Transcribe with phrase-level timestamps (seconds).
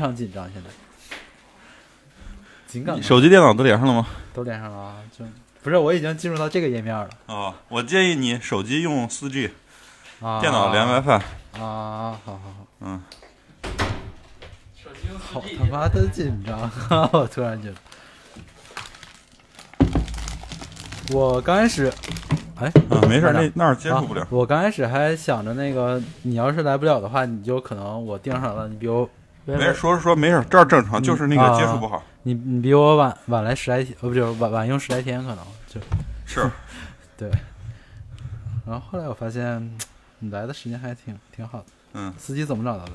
[0.00, 0.70] 常紧张，现在。
[2.66, 4.06] 紧张手机、电脑都连上了吗？
[4.32, 5.24] 都连上了啊，就
[5.62, 9.50] 不是我已经进入到这个页面了哦，我建议你手机用四 G，
[10.20, 10.40] 啊。
[10.40, 11.10] 电脑连 WiFi。
[11.10, 11.20] 啊，
[11.58, 13.02] 好好好，嗯，
[14.74, 16.70] 手机用好 4G 他妈的紧张，
[17.12, 17.74] 我突然觉得。
[21.12, 21.92] 我刚开始，
[22.54, 24.28] 哎，啊，没事那那儿接触不了啊。
[24.30, 29.08] 我刚开始还想着那个，你要是来不了的话，你就可能我订上了，你比我喂
[29.44, 32.02] 没事，说说没事，这儿正常，就是那个接触不好。
[32.22, 35.80] 你你比我晚晚来十来天，呃，不就是晚晚用十来天，可能就
[36.26, 36.48] 是
[37.16, 37.30] 对。
[38.66, 39.76] 然后后来我发现，
[40.18, 41.64] 你来的时间还挺挺好的。
[41.94, 42.92] 嗯，司机怎么找到的？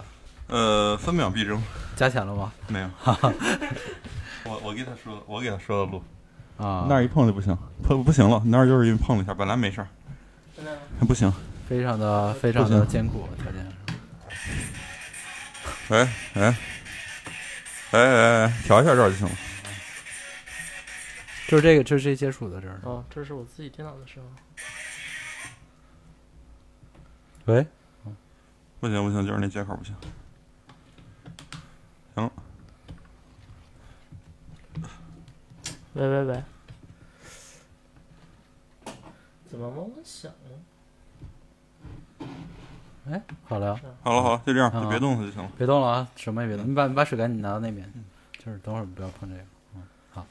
[0.48, 1.62] 呃，分秒必争，
[1.96, 2.54] 加钱了吗？
[2.68, 2.90] 没有。
[4.46, 6.04] 我我给他说，我给他说的路，
[6.58, 9.88] 啊，那儿一碰就不行，碰不行了，那儿就是因为碰了一下，本来没事儿，
[10.56, 11.34] 现在还不行。
[11.68, 13.66] 非常的非常的艰苦条件。
[15.90, 16.58] 哎哎
[17.92, 19.36] 哎哎哎，调一下这儿就行了。
[21.48, 22.80] 就是这个，就是这接触的这儿。
[22.84, 24.24] 哦，这是我自己电脑的声。
[27.46, 27.66] 喂，
[28.80, 29.96] 不行不行，就是那接口不行。
[32.16, 32.32] 行了，
[35.94, 36.44] 喂喂喂，
[39.48, 42.28] 怎么嗡嗡响了？
[43.10, 45.52] 哎，好了，好了好了，就这样，啊就别动它就行了。
[45.58, 46.68] 别动了啊，什么也别动。
[46.68, 47.88] 你把你把水赶紧拿到那边，
[48.38, 49.42] 就是等会儿不要碰这个
[49.76, 50.26] 嗯好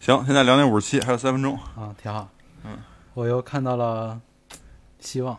[0.00, 1.56] 行，现在两点五十七，还有三分钟。
[1.76, 2.28] 啊，挺好。
[2.64, 2.76] 嗯，
[3.14, 4.20] 我又看到了
[4.98, 5.38] 希望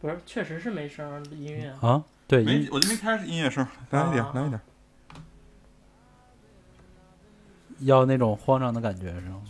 [0.00, 1.72] 不是，确实是没声音乐。
[1.80, 2.02] 啊。
[2.28, 4.60] 对，我就没开音乐声，来一点啊，来一点。
[7.80, 9.40] 要那种慌张的感觉是吗？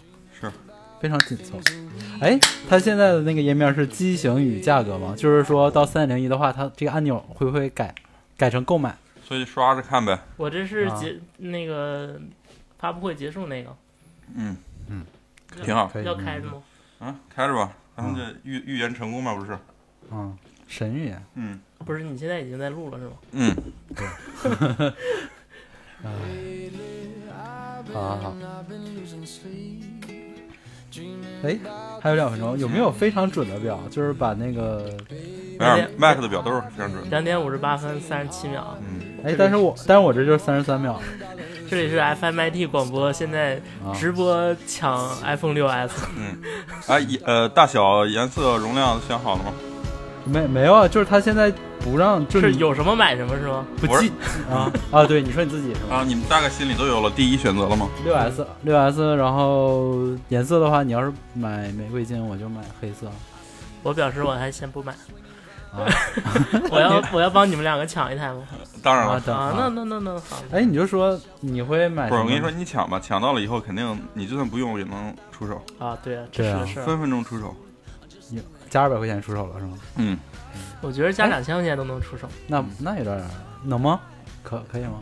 [0.96, 1.58] 是，非常紧凑。
[2.20, 5.14] 哎，它现在的那个页面是机型与价格吗？
[5.16, 7.94] 就是说到三点零一的话，它这个按钮会不会改
[8.36, 8.96] 改成购买？
[9.22, 10.18] 所以刷着看呗。
[10.36, 12.20] 我这是啊结、那个
[12.78, 13.76] 发布会结束那个，
[14.34, 14.56] 嗯
[14.88, 15.04] 嗯，
[15.64, 15.88] 挺好。
[15.88, 16.62] 可以要开着吗？
[16.98, 19.34] 啊，开着吧，咱们这预预言成功吗？
[19.34, 19.58] 不是？
[20.12, 20.36] 嗯，
[20.68, 21.22] 神预言。
[21.34, 23.12] 嗯不是，你现在已经在录了是吗？
[23.32, 23.54] 嗯，
[23.94, 24.06] 对
[27.92, 28.36] 好好 好。
[31.42, 31.58] 哎，
[32.00, 33.78] 还有两分钟，有没有非常准的表？
[33.90, 34.90] 就是把那个，
[35.58, 37.10] 没事，Mac 的表都是非常准的。
[37.10, 38.76] 两点五十八分三十七秒。
[38.80, 41.00] 嗯，哎，但是我但是我这就是三十三秒
[41.68, 43.92] 这里是 FMIT 广播，现在啊。
[43.94, 46.06] 直播抢 iPhone 六 S。
[46.16, 46.36] 嗯，
[46.86, 49.52] 哎呃，大小、颜色、容量选好了吗？
[50.24, 51.52] 没没有啊，就是它现在
[51.86, 53.64] 不让，就是有什么买什么是吗？
[53.80, 54.10] 不记
[54.50, 55.96] 啊啊，对，你说你自己是吗？
[55.98, 57.88] 啊，你们大概心里都有了第一选择了吗？
[58.04, 59.94] 六 S 六 S，然后
[60.28, 63.06] 颜色的话，你要是买玫瑰金，我就买黑色
[63.84, 64.92] 我表示我还先不买，
[65.72, 65.86] 啊
[66.70, 68.42] 我要我要帮你们两个抢一台吗？
[68.50, 69.72] 啊当然了，啊，那等啊。
[69.74, 72.08] 那那那好，哎，你就说你会买？
[72.08, 77.54] 不是我跟你说，，你抢吧，抢到了以后，肯定你就算不用也能出手，啊，对啊，这是，分分钟出手。
[78.28, 79.78] 你加二百块钱出手了是吗？
[79.96, 80.18] 嗯，
[80.80, 82.28] 我觉得加两千块钱都能出手。
[82.46, 83.22] 那那有点儿
[83.64, 84.00] 能吗？
[84.42, 85.00] 可可以吗？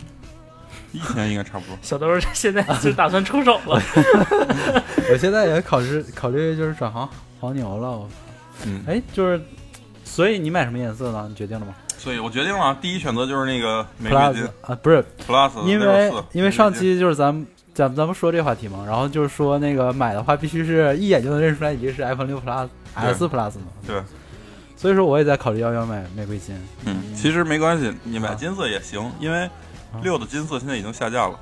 [0.93, 1.77] 一千应该差不多。
[1.83, 3.83] 小兜现在就打算出手了，
[5.11, 7.09] 我现在也考试考虑就是转行
[7.41, 7.91] 黄牛了。
[7.91, 8.09] 我
[8.65, 9.43] 嗯，哎，就是，
[10.05, 11.27] 所以你买什么颜色呢？
[11.29, 22.69] 你决定了吗所以我决定了，第一选择就是那个玫瑰金？Plus 啊，不是，Plus 因为因为上期就是咱们咱咱们说这话题嘛，然后就是说那个买的话必须是一眼就能认出来你这是 iPhone 六 Plus
[23.01, 23.67] 对 S Plus 嘛。
[23.87, 24.01] 对，
[24.85, 26.55] 所以说我也在考虑要不要买玫瑰金。
[26.85, 29.51] 嗯，其实没关系，你买金色也行，因为啊
[30.03, 31.41] 六的金色现在已经下架了。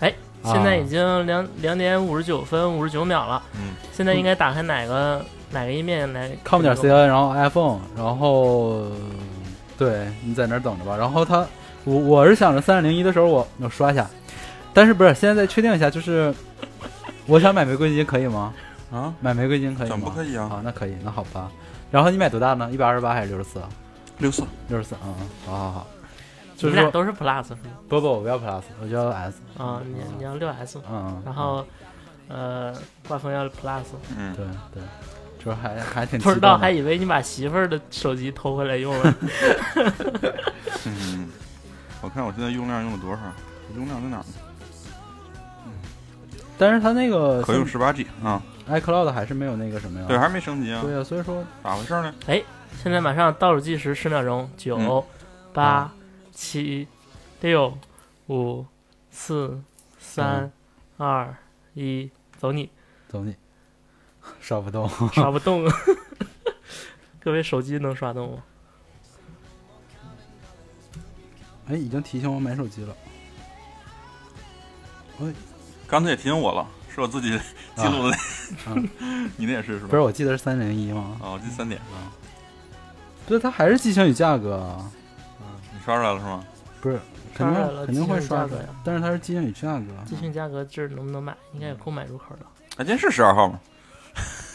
[0.00, 0.12] 哎
[0.42, 8.88] 现在已经两两点五十九分五十九秒了，嗯，现在应该打开哪个哪个页面来 com 点 cn，然后 iPhone，然后
[9.78, 10.96] 对你在那儿等着吧。
[10.96, 11.46] 然后它，
[11.84, 14.04] 我我是想着三点零一的时候我我刷一下，
[14.72, 16.34] 但是不是现在再确定一下，就是
[17.26, 18.52] 我想买玫瑰金可以吗？
[18.90, 19.90] 啊，买玫瑰金可以吗？
[19.90, 20.50] 怎么不可以啊？
[20.52, 21.48] 啊，那可以，那好吧。
[21.94, 22.68] 然后你买多大呢？
[22.72, 23.62] 一百二十八还是六十四？
[24.18, 25.86] 六十四，六十四，嗯，嗯好好好。
[26.56, 27.70] 你就是说，们俩都是 Plus 是吗？
[27.88, 29.40] 不不，我不要 Plus，我就要 S。
[29.56, 31.22] 啊，你你要六 S，嗯嗯。
[31.24, 31.64] 然后
[32.26, 32.74] 呃，
[33.06, 33.84] 挂风要 Plus，
[34.18, 34.82] 嗯，对对，
[35.38, 39.14] 就是还还挺不知道动的还以为你把媳妇儿的手机偷回来用了。
[40.86, 41.28] 嗯，
[42.00, 43.20] 我看我现在用量用了多少？
[43.76, 44.26] 用量在哪儿呢？
[46.58, 50.06] 但是它那个可用十八 G 啊，iCloud 还是没有那个什么呀？
[50.08, 52.14] 对，还没升级啊，对呀，所以说咋回事呢？
[52.26, 52.42] 哎
[52.82, 55.04] 现在马上倒数计时十秒钟，九嗯、
[55.52, 55.92] 八、
[56.32, 56.88] 七、
[57.40, 57.76] 六、
[58.28, 58.66] 五、
[59.10, 59.62] 四、
[59.98, 60.50] 三、
[60.96, 61.34] 二、
[61.74, 62.68] 一，走你，
[63.08, 63.36] 走你，
[64.40, 64.88] 刷不动。
[65.12, 65.64] 刷不动。
[67.22, 68.42] 各位手机能刷动吗？
[71.68, 72.96] 哎，已经提醒我买手机了。
[75.20, 75.32] 哎
[75.86, 77.30] 刚才也提醒我了，是我自己
[77.76, 78.16] 记录的
[79.36, 79.88] 你那也是是吧？
[79.90, 81.16] 不是，我记得是三零一吗？
[81.20, 82.12] 哦，我记得三点啊。
[83.26, 84.90] 对，它还是激情与价格啊，
[85.40, 86.44] 嗯，你刷出来了是吗？
[86.80, 87.00] 不是，
[87.34, 89.86] 肯刷出来了定肯定会刷出来但是它是激情与价格。
[90.06, 91.34] 激情价格这儿能不能买？
[91.52, 93.58] 应该有购买入口的，啊，今天是十二号吗？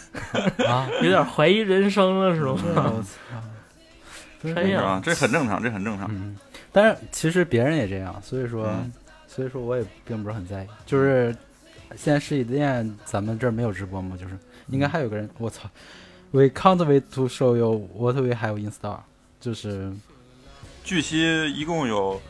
[0.68, 2.52] 啊，有点怀疑人生了是吗？
[2.54, 3.04] 我操！
[4.42, 5.02] 不是哎呀是吧？
[5.04, 6.08] 这很正常，这很正常。
[6.12, 6.38] 嗯，
[6.72, 8.92] 但是其实别人也这样，所以说，嗯
[9.28, 10.68] 所以说我也并不是很在意。
[10.86, 11.36] 就是
[11.96, 14.38] 现在实体店咱们这儿没有直播吗，就是
[14.68, 15.70] 应该还有个人，我操
[16.32, 19.00] ，We can't wait to show you what we have in store，
[19.40, 19.92] 就是
[20.84, 22.22] 据悉，一共有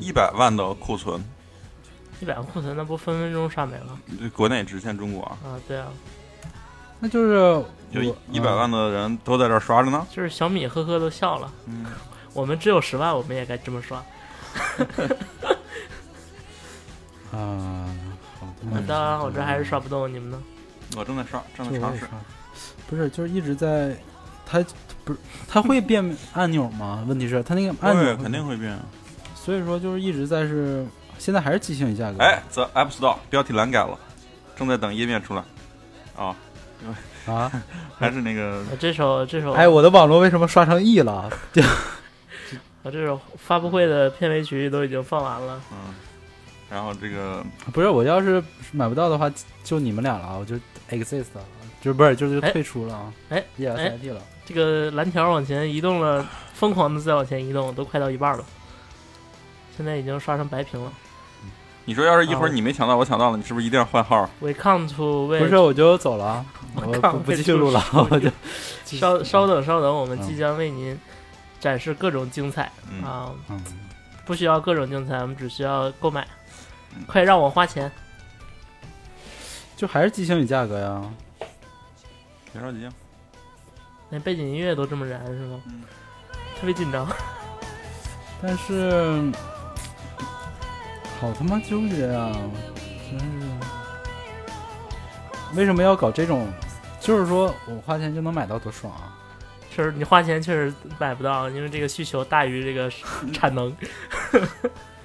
[0.00, 1.22] 一百万的库存，
[2.20, 3.98] 一百万库存那不分分钟刷没了
[4.34, 5.60] 国内只限中国啊，啊？
[5.68, 5.88] 对啊，
[6.98, 10.06] 那就是有一百万的人都在这儿刷着呢。
[10.10, 11.52] 就是小米呵呵都笑了。
[11.66, 11.84] 嗯，
[12.32, 14.02] 我们只有十万，我们也该这么刷。
[17.32, 17.86] 啊，
[18.86, 20.42] 当然，我这还是刷不动，你们呢？
[20.96, 22.06] 我正在刷，正在尝试。
[22.88, 23.96] 不是，就是一直在，
[24.44, 24.64] 它
[25.04, 25.18] 不是
[25.48, 27.04] 它会变按钮吗？
[27.08, 28.78] 问题是它那个按钮，肯定会变。
[29.34, 30.86] 所以说就是一直在是，
[31.18, 32.18] 现在还是机型与价格。
[32.22, 33.98] 哎，The App Store 标题栏改了，
[34.56, 35.42] 正在等页面出来。
[36.16, 36.34] 啊，
[37.26, 37.52] 啊，
[37.98, 41.30] 还是那个呃这首这首，哎，我的网络为什么刷成 E 了？
[42.82, 45.60] 我 这首发布会的片尾曲都已经放完了。
[45.72, 45.94] 嗯，
[46.70, 48.42] 然后这个不是，我要是
[48.72, 49.30] 买不到的话，
[49.62, 50.56] 就你们俩了，我就
[50.90, 51.44] exist 了，
[51.80, 54.20] 就不是就是哎退出了啊，哎 e s 哎 i d 了。
[54.44, 56.24] 这个蓝条往前移动了，
[56.54, 58.44] 疯狂的在往前移动，都快到一半了。
[59.76, 60.92] 现在已经刷成白屏了。
[61.84, 67.80] 你说要是一会儿啊你没抢到，我抢到了，你是不是一定要换号？We come to 为不是，我就走了啊， 我不不继续录了，
[68.10, 68.28] 我就
[68.84, 70.98] 稍稍等稍等，我们嗯即将为您
[71.60, 73.30] 展示各种精彩嗯，啊！
[73.50, 73.62] 嗯，
[74.24, 76.45] 不需要各种精彩，我们只需要购买嗯。
[77.06, 77.90] 快让我花钱！
[79.76, 81.02] 就还是机型与价格呀。
[82.52, 82.92] 别着急啊。
[84.10, 85.60] 连背景音乐都这么燃是吗？
[85.66, 85.82] 嗯
[86.58, 87.06] 特别紧张。
[88.40, 89.32] 但是
[91.20, 92.32] 好他妈纠结啊！
[93.10, 93.46] 真是，
[95.54, 96.50] 为什么要搞这种？
[97.00, 99.16] 就是说我花钱就能买到，多爽啊！
[99.70, 102.90] 确实，你花钱确实买不到，因为这个需求大于这个
[103.32, 103.74] 产能。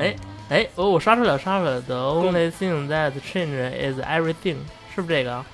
[0.00, 0.16] 哎
[0.48, 1.80] 哎，哦，我刷出来了，刷出来了。
[1.82, 4.56] The only thing that change is everything，
[4.94, 5.44] 是不是这个？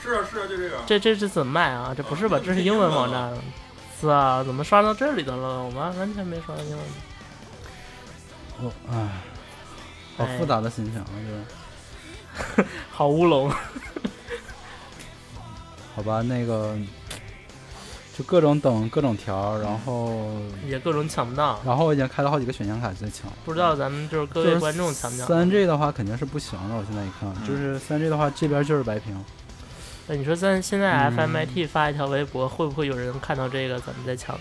[0.00, 0.76] 是啊是啊，就这个。
[0.86, 1.92] 这这是怎么卖啊？
[1.96, 2.40] 这不是吧？
[2.44, 3.32] 这是英文网站。
[4.00, 5.64] 是啊，怎么刷到这里头了？
[5.64, 6.80] 我们完全没刷到英文。
[8.60, 9.08] 哦唉，
[10.16, 11.06] 好复杂的心情啊，
[12.56, 13.50] 就是 好乌龙。
[15.96, 16.76] 好吧，那个
[18.18, 20.28] 就各种等各种条，然后
[20.66, 23.30] 也各种抢不到，然后我已经开了好几个选项卡在抢。
[23.44, 25.24] 不知道咱们就是各位观众抢不抢？
[25.28, 29.16] 三 G 的话肯定是不行的，我现在一看，嗯就是三 G 的话这边就是白屏。
[30.08, 34.36] 哎，你说咱现在嗯 FMIT 发一条微博，会不会有人看到这个咱们在抢？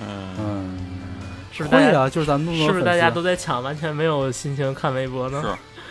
[0.00, 0.78] 嗯，嗯，
[1.52, 5.42] 是不是、会啊，就是咱们是不是大家都在抢，完全没有心情看微博呢？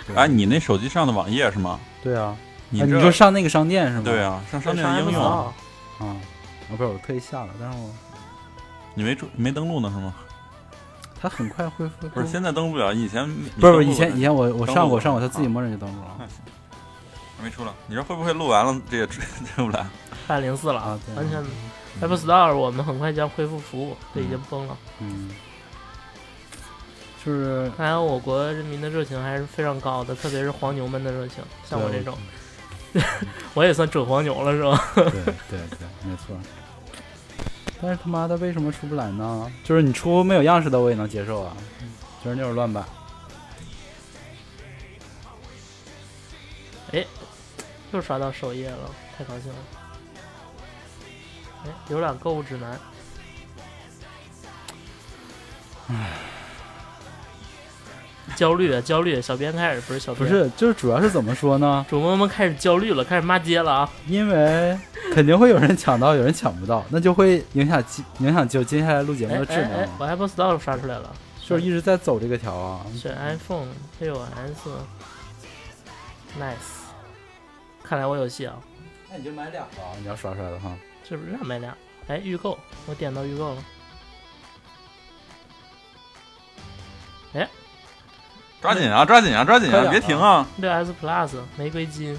[0.07, 0.13] 是。
[0.15, 1.79] 哎，你那手机上的网页是吗？
[2.01, 2.37] 对啊，啊
[2.71, 4.01] 你这你就上那个商店是吗？
[4.03, 5.53] 对啊，上商店应用啊，
[6.73, 7.89] 啊不是我特意下了，但是我
[8.95, 10.13] 你没注没登录呢是吗？
[11.21, 12.09] 它很快恢复。
[12.09, 16.27] 不是，现在登录不了，以前你不是不是以前以前我我上过上过，它自己啊默认就登录了
[17.37, 19.21] 还没出来，你说会不会录完了这也出
[19.55, 19.85] 出不来？
[20.27, 21.41] 半零四了，啊，完全
[22.01, 24.77] App Store 我们很快将恢复服务，这已经崩了。
[24.99, 25.29] 嗯，
[27.23, 32.17] 就是看来我国人民的热情还是非常高的，特别是黄牛们的热情，像我这种，
[33.53, 34.91] 我也算准黄牛了是吧？
[34.95, 35.03] 对
[35.49, 36.37] 对对，没错。
[37.83, 39.51] 但是他妈的为什么出不来呢？
[39.61, 41.53] 就是你出没有样式的我也能接受啊，
[42.23, 42.85] 就是那种乱版。
[47.91, 49.55] 又刷到首页了，太高兴了。
[51.63, 52.79] 哎，浏览购物指南。
[58.35, 59.21] 焦虑啊，焦虑！
[59.21, 61.85] 小编开始不是小编，不是，就是主要是怎么说呢？
[61.89, 63.89] 主播们开始焦虑了，开始骂街了啊！
[64.07, 64.77] 因为
[65.13, 71.13] 肯定会有人抢到，有人抢不到，那就会影响接影响就接下来录节目哎的质哎哎量，，我 Apple Store 刷出来了，
[71.45, 72.85] 就是一直在走这个条啊。
[72.95, 73.67] 选 iPhone
[73.99, 74.69] 六 S。
[76.39, 76.81] Nice，
[77.83, 78.55] 看来我有戏啊！
[79.11, 80.71] 那你就买俩吧，你要刷出来的话。
[81.07, 81.75] 是不是要买俩？
[82.07, 83.63] 哎，预购，我点到预购了。
[88.63, 90.47] 抓紧啊，抓紧啊，抓紧啊，别停啊！
[90.55, 92.17] 六 S Plus 玫瑰金，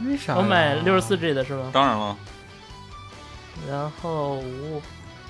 [0.00, 0.36] 为啥？
[0.36, 1.70] 我买六十四 G 的是吗？
[1.72, 2.14] 当然了，
[3.66, 4.74] 然后五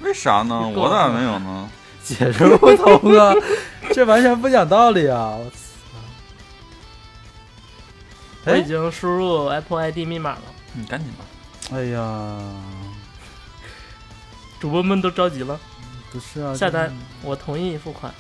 [0.01, 0.59] 为为啥呢？
[0.75, 1.71] 我咋没有呢？
[2.03, 3.33] 解释不通啊，
[3.95, 5.37] 这完全不讲道理啊！
[5.39, 5.57] 我操！
[8.45, 10.43] 哎我已经输入 Apple ID 密码了，
[10.73, 11.25] 你赶紧吧。
[11.73, 12.41] 哎呀，
[14.59, 15.57] 主播们都着急了。
[16.11, 16.93] 不是啊，下单
[17.23, 18.13] 我同意付款。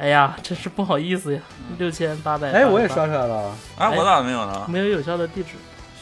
[0.00, 1.40] 哎呀，真是不好意思呀，
[1.78, 2.50] 六千八百。
[2.52, 4.66] 哎，我也刷出来了，啊，哎我咋没有呢？
[4.66, 5.50] 没有有效的地址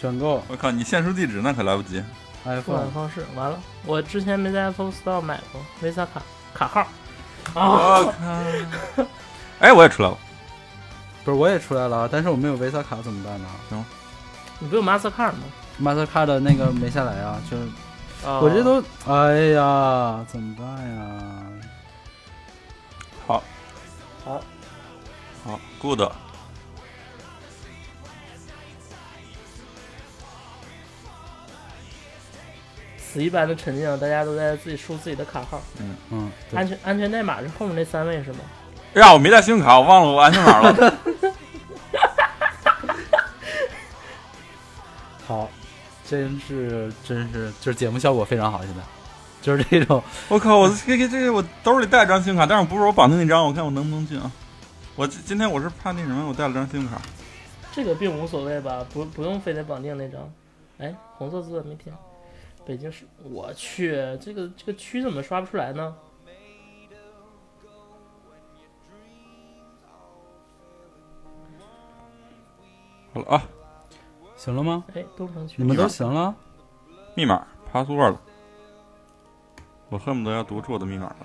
[0.00, 2.00] 选购我靠，你限输地址那可来不及。
[2.44, 2.90] 付 iPhone 款。
[2.92, 3.26] 方式。
[3.34, 6.22] 完了，我之前没在 Apple Store 买过 Visa 卡
[6.54, 6.80] 卡号。
[7.54, 8.14] 啊，我
[8.96, 9.04] 靠！
[9.58, 10.16] 哎，我也出来了。
[11.24, 13.84] 不是，我也出来了，但是我没有 Visa 卡怎么办呢行
[14.60, 15.42] 你不有 Mastercard 吗
[15.82, 17.64] ？？Mastercard 的那个没下来啊，就是
[18.24, 18.80] 哦我这都，
[19.12, 21.37] 哎呀，怎么办呀？
[24.28, 24.34] 好，
[25.44, 26.00] 好，好，good。
[32.98, 35.62] 死一般的沉静，大家都在自己输自己的卡号。
[35.80, 38.40] 嗯，嗯安全安全代码是后面那三位是吗？
[38.92, 40.76] 哎呀，我没带信用卡，我忘了我安全码了。
[45.26, 45.48] 好，
[46.06, 48.82] 真是真是，就是节目效果非常好，现在
[49.40, 54.30] 就是这种，我靠，我这个这个我兜里带张信用卡，但是不是我绑定那张，我看我能不能进啊？
[54.96, 57.00] 我今今天我是怕那什么，我带了张信用卡。
[57.72, 60.30] 这个并无所谓吧，不不用非得绑定那张。
[60.78, 61.94] 哎，红色字没填。
[62.66, 65.94] 北京市，我去，这个这个区怎么刷不出来呢？
[73.14, 73.42] 好了啊，
[74.36, 74.84] 行了吗？
[74.94, 76.34] 哎，东城区你们都行了？
[77.14, 78.20] 密码 password 了，
[79.88, 81.16] 我恨不得要读出我的密码了。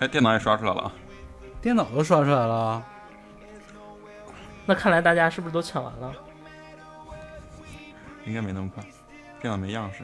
[0.00, 0.92] 哎，电脑也刷出来了啊！
[1.60, 2.82] 电脑都刷出来了，
[4.66, 6.12] 那看来大家是不是都抢完了？
[8.26, 8.82] 应该没那么快，
[9.40, 10.02] 电脑没样式。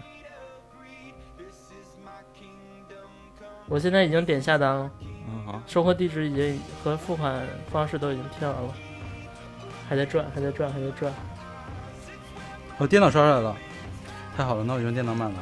[3.67, 4.91] 我现在已经点下单了，
[5.29, 7.41] 嗯，好，收货地址已经和付款
[7.71, 8.75] 方式都已经填完了，
[9.89, 11.13] 还在转，还在转，还在转。
[12.79, 13.57] 我电脑刷出来了，
[14.37, 15.35] 太好了，那我用电脑买了。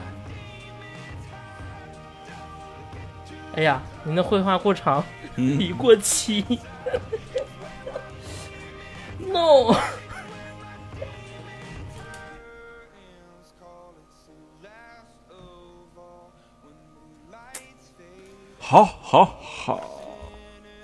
[3.54, 5.04] 哎呀，您的绘画过长，
[5.36, 6.44] 嗯，已过期。
[9.18, 9.74] no，
[18.58, 19.80] 好，好，好。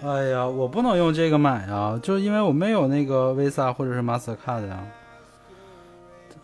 [0.03, 4.85] 哎呀，我不能用这个买啊，就是因为我没有那个 Visa 或者是 Mastercard 呀。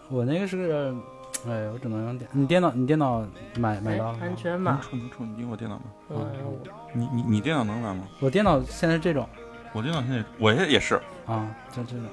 [0.09, 0.95] 我那个是，
[1.49, 2.28] 哎，我只能用电。
[2.32, 3.25] 你电脑，你电脑
[3.56, 4.18] 买买了吗？
[4.20, 5.85] 安全码能，充能出，你用我电脑吗？
[6.11, 6.59] 嗯，我
[6.92, 8.04] 你你你电脑能玩吗？
[8.20, 9.26] 我电脑现在这种
[9.73, 12.04] 我电脑现在我也也是，啊，就这种。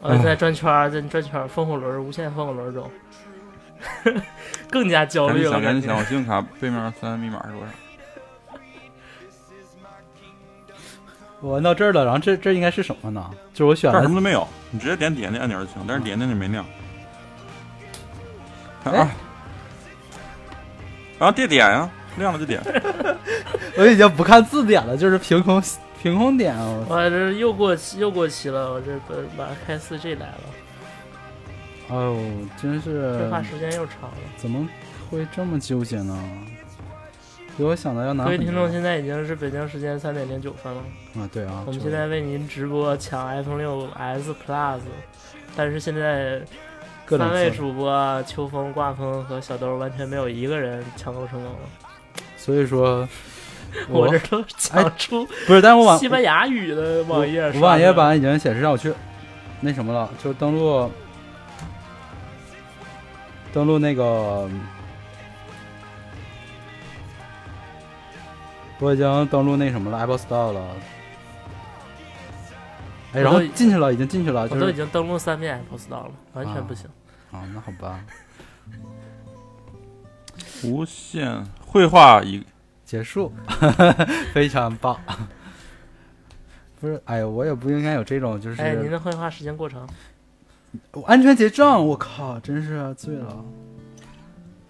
[0.00, 2.90] 我在转圈儿，在转圈儿，风火轮，无限风火轮中，
[4.70, 5.60] 更加焦虑了。
[5.60, 7.68] 赶紧想，赶紧想，我信用卡背面三密码是多少？
[11.40, 13.30] 我摁到这儿了，然后这这应该是什么呢？
[13.54, 16.64] 就是我选了这什么都没有，你直接点底下那按钮就行，但是底下那钮没亮。
[18.92, 19.10] 啊，
[21.18, 22.60] 然后别点啊，亮了就点。
[23.76, 25.62] 我已经不看字典了，就是凭空
[26.02, 26.64] 凭空点啊！
[26.88, 30.40] 我我这又过期又过期了，我这把把开四 G 来了，
[31.90, 32.16] 哎呦，
[32.60, 34.16] 真是绘画时间又长了。
[34.36, 34.68] 怎么
[35.10, 36.16] 会这么纠结呢？
[37.56, 38.24] 比我想的要难。
[38.24, 40.80] 各位听众，现在已经是北京时间三点零九分了，
[41.18, 44.78] 啊，对啊，我们现在为您直播抢 iPhone 六 S Plus，
[45.56, 46.40] 但是现在
[47.08, 51.58] 各种三位主播秋风、挂风和小兜完全没有一个人抢购成功了，
[52.36, 53.08] 所以说，
[53.88, 58.92] 我我这都抢出不是，但是我网西班牙语的网页网页版已经显示让我去
[59.60, 60.90] 那什么了，就登录
[63.54, 64.46] 登录那个，
[68.80, 70.60] 我已经登录那什么了，Apple Store 了。
[73.14, 76.84] 哎，然后进去了，已经进去了，我就是都已经登录三遍 Apple Store 了，完全不行。
[76.84, 76.92] 啊，
[77.52, 78.04] 那好吧，
[80.64, 82.44] 无限绘画已
[82.84, 83.32] 结束，
[84.32, 84.98] 非常棒。
[86.80, 89.88] 不是，哎呀，我也不应该有这种，就是、哎，您的绘画时间过长，
[90.92, 93.44] 我安全结账，我靠，真是醉了。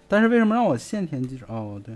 [0.07, 1.47] 但是为什么让我现填记账？
[1.49, 1.95] 哦，对。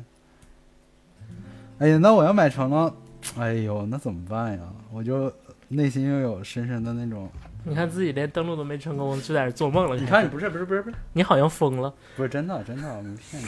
[1.80, 2.96] 哎呀，那我要买成了，
[3.38, 4.60] 哎呦，那怎么办呀？
[4.92, 5.34] 我就
[5.68, 7.28] 内心又有深深的那种，
[7.66, 9.96] 你看自己连登录都没成功，就在这做梦了。
[9.96, 11.94] 你看你不是不是不是不是，你好像疯了。
[12.16, 13.48] 不是真的真的，我没骗你。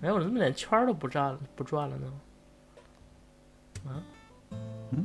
[0.08, 2.12] 哎，我怎么连圈都不占了不转了呢？
[3.86, 4.00] 啊？
[4.92, 5.04] 嗯？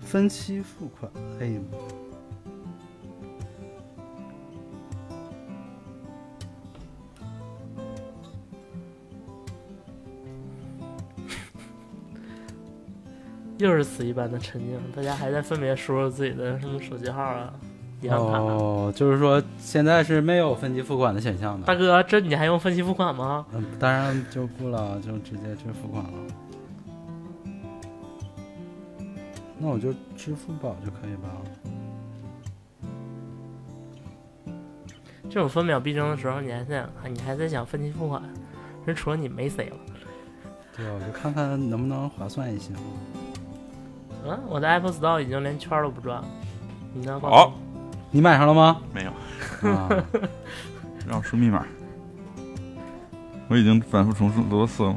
[0.00, 1.60] 分期付款，哎呀！
[13.62, 17.52] 又是死一般的沉静，大家还在分别输入自己的什么手机号啊、
[18.00, 18.40] 银行卡啊。
[18.40, 21.64] 哦，就是说现在是没有分期付款的选项的。
[21.66, 23.46] 大哥，这你还用分期付款吗？
[23.52, 26.10] 嗯，当然就不了，就直接去付款了。
[29.58, 31.30] 那我就支付宝就可以吧？
[35.30, 38.20] 这种分秒必争的时候，你还在想，你还在想分期付款，
[38.84, 39.76] 人除了你没谁了。
[40.76, 42.80] 对啊，我就看看能不能划算一些嘛。
[44.24, 46.24] 嗯，我的 Apple Store 已经连圈儿都不转了。
[46.94, 47.18] 你呢？
[47.20, 47.52] 好，
[48.10, 48.80] 你买上了吗？
[48.92, 49.10] 没有，
[49.68, 49.88] 啊，
[51.06, 51.64] 让我输密码。
[53.48, 54.96] 我已经反复重复多次了，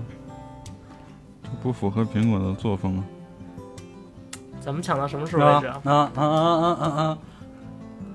[1.43, 3.03] 这不符合苹果的作风啊！
[4.61, 5.81] 咱们抢到什么时候为止啊？
[5.83, 7.17] 啊啊啊啊啊啊！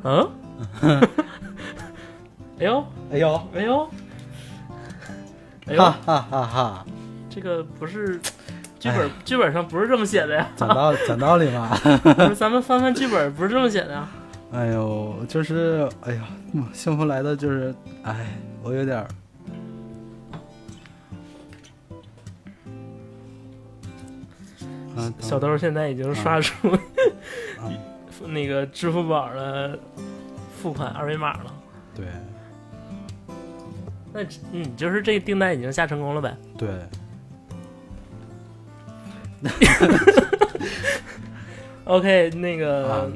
[0.05, 0.31] 嗯？
[2.59, 3.88] 哎呦，哎呦，哎呦，
[5.67, 6.85] 哎哈呦，哈哈哈！
[7.29, 8.21] 这个不是
[8.80, 10.49] 剧本，剧本上不是这么写的呀。
[10.56, 11.68] 讲道讲道理嘛。
[12.02, 14.08] 不是，咱们翻翻剧本，不是这么写的呀。
[14.52, 18.26] 哎呦，就是哎呀，嗯幸福来的就是，哎，
[18.62, 19.06] 我有点儿。
[24.96, 27.70] 啊，小豆现在已经刷出啊
[28.26, 29.78] 那个支付宝的
[30.60, 31.54] 付款二维码了。
[31.94, 32.06] 对
[34.12, 36.37] 那你，就是这个订单已经下成功了呗？
[36.58, 36.68] 对，
[41.85, 43.06] OK，那个、啊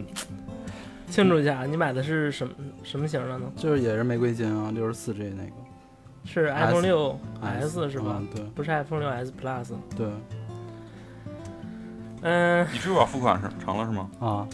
[1.10, 2.52] 庆祝一下，你买的是什么
[2.82, 3.46] 什么型的呢？
[3.56, 5.52] 就是也是玫瑰金啊，六十四 G 那个
[6.24, 8.16] 是 iPhone 六 S 是吧？
[8.18, 9.68] 嗯对不是 iPhone 六 S Plus。
[9.96, 10.08] 对
[12.22, 14.10] 嗯，你支付宝付款是成了是吗？
[14.18, 14.48] 啊，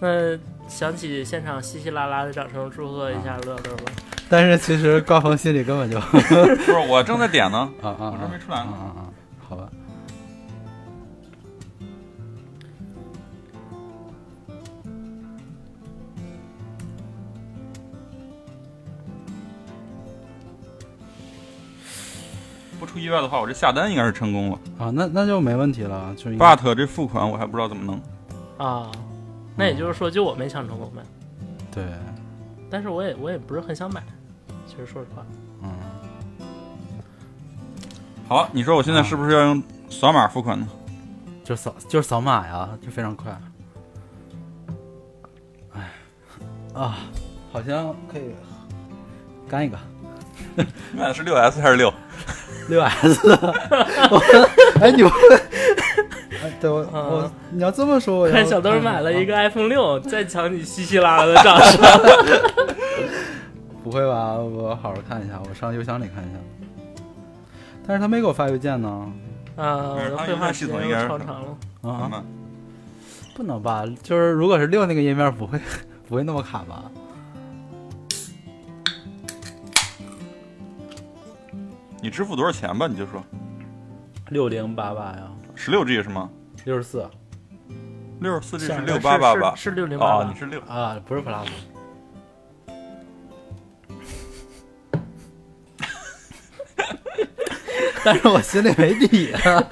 [0.00, 3.92] 那想起现场稀稀拉拉的掌声，祝贺一下乐乐吧。
[4.30, 7.70] 但是其实高峰心里根本就啊 不是，我正在点呢。
[7.82, 9.01] 啊啊，我这没出来呢啊啊啊，
[22.92, 24.58] 出意外的话，我这下单应该是成功了。
[24.78, 27.98] 啊，那那就没问题了，就应该 but 这付款我还不知道怎么弄。
[28.58, 28.92] 啊，
[29.56, 31.02] 那也就是说，就我没抢成功呗。
[31.70, 31.84] 对，
[32.70, 34.02] 但是我也我也不是很想买，
[34.66, 35.24] 其实说实话。
[35.62, 35.70] 嗯，
[38.28, 40.68] 好，你说我现在是不是要用扫码付款呢？
[41.42, 43.36] 就扫就是扫码呀，就非常快。
[45.72, 45.90] 哎，
[46.74, 46.98] 啊，
[47.50, 48.34] 好像可以
[49.48, 49.78] 干一个
[50.54, 51.92] 你买的是六 S 还是六？
[52.68, 53.28] 六 S。
[54.10, 54.22] 我
[54.80, 55.36] 哎，你不会？
[56.42, 61.80] 哎，对我我你要这么说，我看小豆买了一个 iPhone 六，再抢你稀稀拉拉的掌声。
[63.84, 64.34] 不会吧？
[64.36, 66.38] 我好好看一下，我上邮箱里看一下。
[67.86, 69.12] 但是他没给我发邮件呢。
[69.56, 71.56] 啊，我的绘画时间又超长了。
[71.82, 72.24] 啊、嗯
[73.34, 73.84] 不能吧？
[74.02, 75.58] 就是如果是六那个页面，不会
[76.08, 76.84] 不会那么卡吧？
[82.02, 82.88] 你支付多少钱吧？
[82.88, 83.22] 你就说
[84.30, 86.28] 六零八八呀，十六 G 是吗？
[86.64, 87.08] 六十四
[88.18, 90.34] 六十四 G 是想六八八八是是六零八哦，八你。
[90.36, 90.60] 是六。
[90.62, 91.46] 啊，不是 Plus。
[98.04, 99.62] 但是我心里没底啊。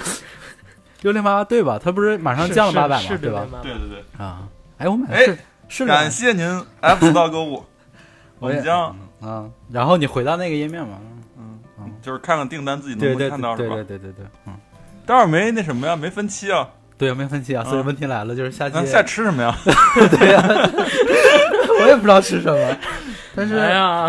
[1.02, 1.80] 六零八八对吧？
[1.82, 3.08] 它不是马上降了八百吗？
[3.08, 5.38] 是对吧？608对对对，啊，哎，我买的哎是
[5.68, 6.46] 是感谢您
[6.80, 7.64] Store 购物，
[8.38, 11.00] 我 我也们将啊，然后你回到那个页面嘛。
[12.02, 13.98] 就是看看订单自己能不对对能看到是吧对对？
[13.98, 14.54] 对对对，嗯，
[15.06, 17.64] 待会儿没那什么呀，没分期啊，对，没分期啊。
[17.64, 19.56] 所以啊问题来了，就是下期那下吃什么呀？
[20.18, 20.42] 对呀，
[21.82, 22.76] 我也不知道吃什么，
[23.34, 24.08] 但是哎呀，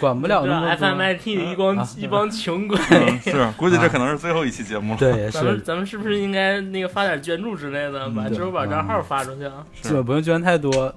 [0.00, 0.76] 管不了这那么。
[0.76, 2.78] FMIT 的一帮啊一帮穷鬼。
[2.90, 4.98] 嗯是，估计这可能是最后一期节目了。
[4.98, 9.64] 对，咱们是，咱们是不是应该那个发点捐助之类的，把支付宝账号发出去啊？
[9.82, 10.92] 是这不用捐太多，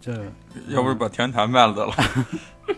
[0.00, 0.12] 这
[0.68, 1.92] 要不是把田坛卖了得了。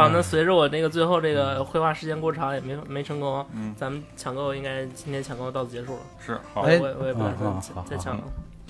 [0.00, 6.00] 好，那随着我那个最后这个绘画时间过长，也没没成功，嗯，咱们抢购应该今天抢购到此结束了。
[6.24, 8.22] 是好哎，我也我也不打算嗯嗯好再抢了。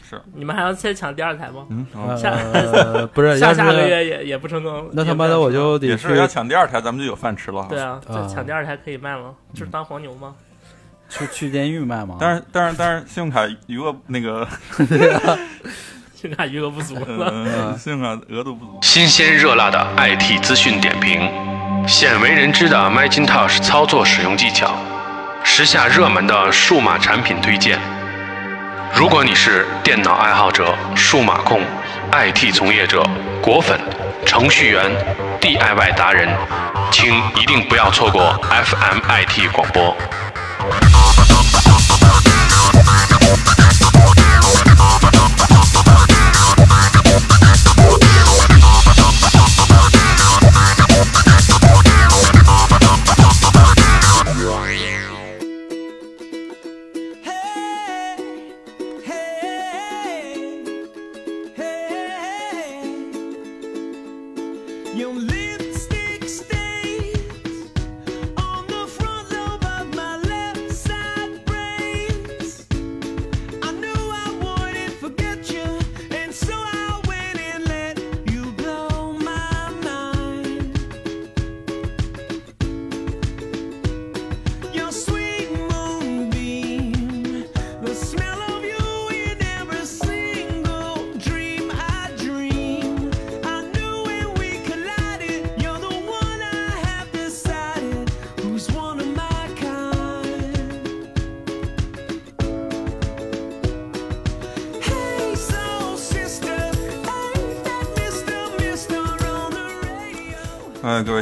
[0.03, 1.67] 是，你们还要再抢第二台吗？
[1.71, 4.91] 嗯，好呃不是， 下下个月也也不成功。
[4.93, 7.67] 那他妈的我就得也是要抢第二台，咱们就有饭吃了。
[7.69, 10.35] 对啊，抢第二台可以卖了，就是当黄牛吗？
[11.09, 12.17] 去去监狱卖吗。
[12.21, 14.47] 但是但是但是，信用卡余额那个，
[16.21, 17.33] 信用卡余额不足了。
[17.47, 18.79] 呃，信用卡额度不足。
[18.83, 21.19] 新鲜热辣的 IT 资讯点评，
[21.89, 24.71] 鲜为人知的 Macintosh 操作使用技巧，
[25.43, 27.79] 时下热门的数码产品推荐，
[28.95, 31.63] 如果你是电脑爱好者、数码控、
[32.13, 33.03] IT 从业者、
[33.41, 33.81] 果粉、
[34.27, 34.93] 程序员、
[35.41, 36.29] DIY 达人，
[36.91, 39.97] 请一定不要错过 FMIT 广播。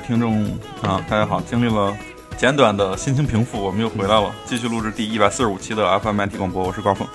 [0.08, 0.42] 听众
[0.80, 1.38] 啊，大家好！
[1.42, 1.94] 经历了
[2.34, 6.64] 简短的心情平复，我们又回来了，继续录制第一百四十五期的 FMIT 广播。
[6.64, 7.06] 我是刮风。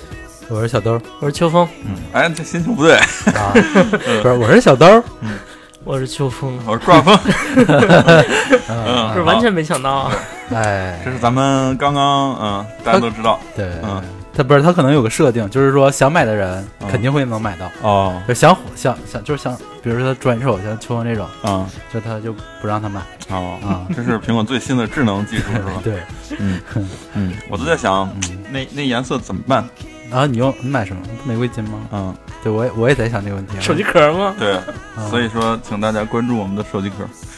[0.47, 2.93] 我是小兜我是秋风，嗯，哎，这心情不对，
[3.33, 3.49] 啊，
[4.21, 4.85] 不是，我是小兜
[5.21, 5.39] 嗯，
[5.83, 7.17] 我是秋风，我是刮风。
[7.55, 8.25] 嗯，
[8.69, 10.11] 嗯，是完全没想到啊！
[10.53, 14.03] 哎这，是咱们刚刚嗯，大家都知道对，嗯
[14.35, 16.87] 他不是他可能有个设定，就是说想买的人嗯。
[16.89, 25.71] 肯定会能买到，哦，就想想想就是想，比如说他转手像秋风这种，啊，就他就不让他买哦，啊， 这是苹果最新的智能技术是吧？
[25.83, 26.01] 对，
[26.39, 26.59] 嗯。
[27.15, 29.67] 嗯，我都在想嗯，那那颜色怎么办？
[30.11, 31.01] 然后你用你买什么？
[31.25, 31.79] 玫瑰金吗？
[31.91, 34.35] 嗯，对我也我也在想这个问题，手机壳吗？
[34.37, 34.59] 对，
[34.97, 36.97] 嗯所以说请大家关注我们的手机壳。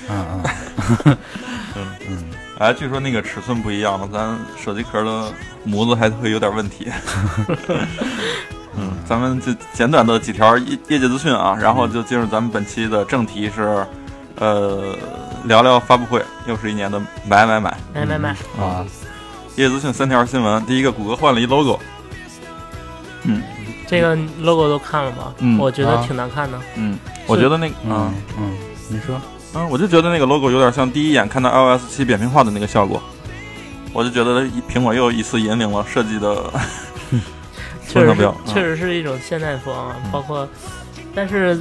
[0.09, 0.43] 嗯嗯
[1.05, 1.17] 嗯。
[2.09, 2.23] 嗯，
[2.59, 5.31] 哎，据说那个尺寸不一样了，咱手机壳的
[5.65, 6.87] 模子还会有点问题。
[8.77, 13.85] 嗯，咱们就简短的几条业业界资讯啊，然后就进入咱们本期的正题是，
[14.35, 14.95] 呃，
[15.45, 17.77] 聊聊发布会，又是一年的买买买。
[17.93, 18.29] 买买买！
[18.59, 18.85] 啊，
[19.55, 21.79] 业界资讯三条新闻，第一个，谷歌换了一 logo。
[23.23, 23.41] 嗯
[23.87, 25.33] 这个 logo 都看了吗？
[25.39, 26.59] 嗯我觉得啊挺难看的。
[26.75, 28.57] 嗯，我觉得那个嗯嗯，
[28.89, 29.15] 你说，
[29.53, 33.01] 嗯，我就觉得那个 logo 有点像第一眼看到 iOS 七扁平化的那个效果，
[33.95, 36.51] 我就觉得苹果又一次引领了设计的
[37.87, 39.73] 确实确实是一种现代风
[40.11, 40.45] 包括，
[41.15, 41.57] 但是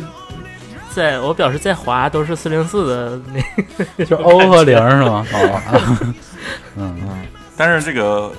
[0.90, 3.20] 在我表示在华都是四零四的
[3.96, 5.24] 那 就 O 和零是吗？
[5.32, 6.14] 哦，
[6.76, 6.96] 嗯。
[7.00, 8.32] 嗯，但是这个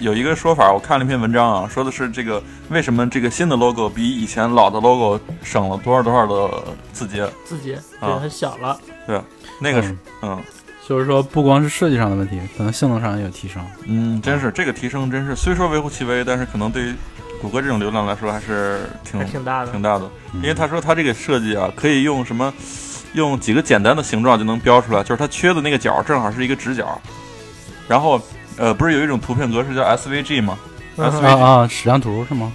[0.00, 7.26] 有一个说法，我看了一篇文章啊，说的是这个为什么这个新的 logo 比以前老的 logo 省了多少多少的字节？
[7.46, 8.18] 字节，啊。
[8.18, 8.78] 对，它小了。
[9.06, 9.18] 对
[9.60, 9.88] 那个是
[10.20, 10.36] 嗯。
[10.36, 10.38] 嗯
[10.86, 13.64] 就是说不光是设计上的问题，可能性能上也有提升。
[13.86, 16.94] 嗯，真是这个提升真是虽说微乎其微，但是可能对于
[17.40, 20.04] 谷歌这种流量来说还是挺还挺大的挺，大的。
[20.34, 22.52] 嗯因为他说他这个设计啊，可以用什么，
[23.14, 27.00] 用几个简单的形状就能标出来，就是它缺的那个角正好是一个直角，
[27.88, 28.20] 然后
[28.56, 30.58] 呃，不是有一种图片格式叫 SVG 吗？
[30.96, 32.52] 嗯 SVG 啊啊，矢量图是吗？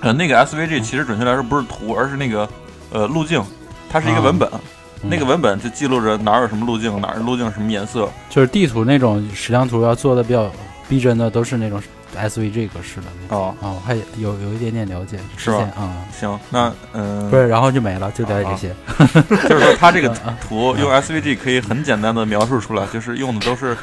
[0.00, 2.48] 呃，那个 SVG 其实准确来说不是图，而是那个
[2.90, 3.42] 呃路径，
[3.88, 4.60] 它是一个文本，嗯
[5.02, 8.08] 那个文本就记录着哪儿有什么路径，哪儿路径什么颜色。
[8.30, 10.50] 就是地图那种矢量图要做的比较
[10.88, 11.82] 逼真的，都是那种
[12.16, 13.38] SVG 格式的那种。
[13.38, 18.74] 哦，啊，我还有有一点点了解，是吧啊，行，那嗯，不是，然后就没了，就了解这些。
[19.48, 23.76] 就是说它这个啊图用 SVG 可以很简单的描述出来，就是用的都是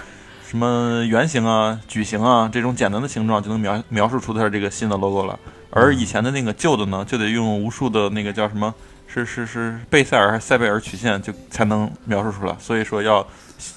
[0.48, 5.38] 什么圆形啊、矩形啊这种简单的形状就能描描述出它这个新的 logo 了。
[5.72, 8.74] 而以前的那个旧的呢，就得用无数的那个叫什么，
[9.12, 12.56] 是是是贝塞尔还是塞贝尔曲线就才能描述出来。
[12.60, 13.26] 所以说要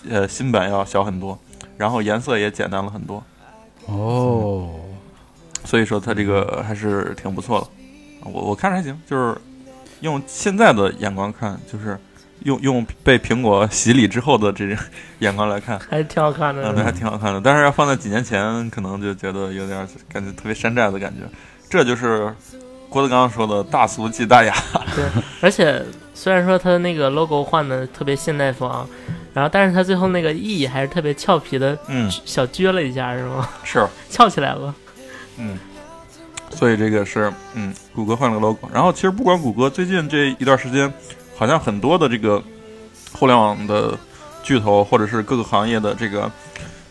[0.09, 1.39] 呃新版要小很多，
[1.79, 3.25] 然后颜色也简单了很多。
[3.87, 4.71] 哦，
[5.65, 9.37] 所以说它这个还是挺不错的，我我看着还行，就是
[10.03, 11.99] 用现在的眼光看，就是
[12.45, 14.77] 用用被苹果洗礼之后的这种
[15.19, 16.63] 眼光来看，还是挺好看的。
[16.63, 17.41] 嗯，对，还挺好看的。
[17.41, 21.23] 但是要放在几年前，可能就觉得有点感觉特别山寨的感觉。
[21.69, 22.33] 这就是
[22.93, 24.55] 郭德纲说的大俗即大雅。
[24.95, 25.05] 对，
[25.41, 25.83] 而且
[26.15, 28.87] 虽然说它那个 logo 换的特别现代风啊，
[29.33, 33.49] 然后但是他最后那个 E 还是特别俏皮的，嗯，小撅了一下，是吗？
[33.65, 34.75] 是，翘起来了。
[35.39, 35.59] 嗯。
[36.55, 38.69] 所以这个是，嗯，谷歌换了个 logo。
[38.71, 40.93] 然后其实不管谷歌，最近这一段时间，
[41.35, 42.43] 好像很多的这个
[43.11, 43.99] 互联网的
[44.43, 46.31] 巨头或者是各个行业的这个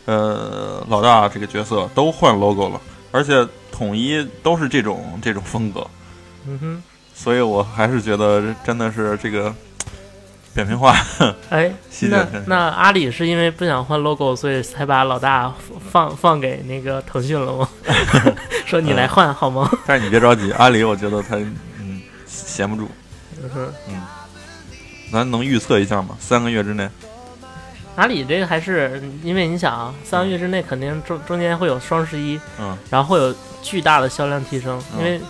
[0.05, 2.81] 呃老大这个角色都换 logo 了，
[3.12, 5.86] 而且统一都是这种这种风格，
[6.47, 9.54] 嗯哼，所以我还是觉得真的是这个
[10.54, 10.95] 扁平化。
[11.50, 11.71] 哎，
[12.10, 15.54] 那那阿里是因为不想换 logo，所以才把老大
[15.91, 17.69] 放放给那个腾讯了吗？
[18.65, 19.69] 说你来换好吗？
[19.86, 21.36] 但是你别着急，阿里我觉得他
[21.80, 22.88] 嗯闲不住，
[23.43, 23.74] 嗯哼，
[25.12, 26.15] 咱能预测一下吗？
[26.19, 26.88] 三个月之内，
[27.95, 32.77] 阿里这个还是因为你想啊，三个月之内肯定中中间会有双十一，嗯。
[32.89, 34.99] 然后会有巨大的销量提升，嗯。
[34.99, 35.21] 因为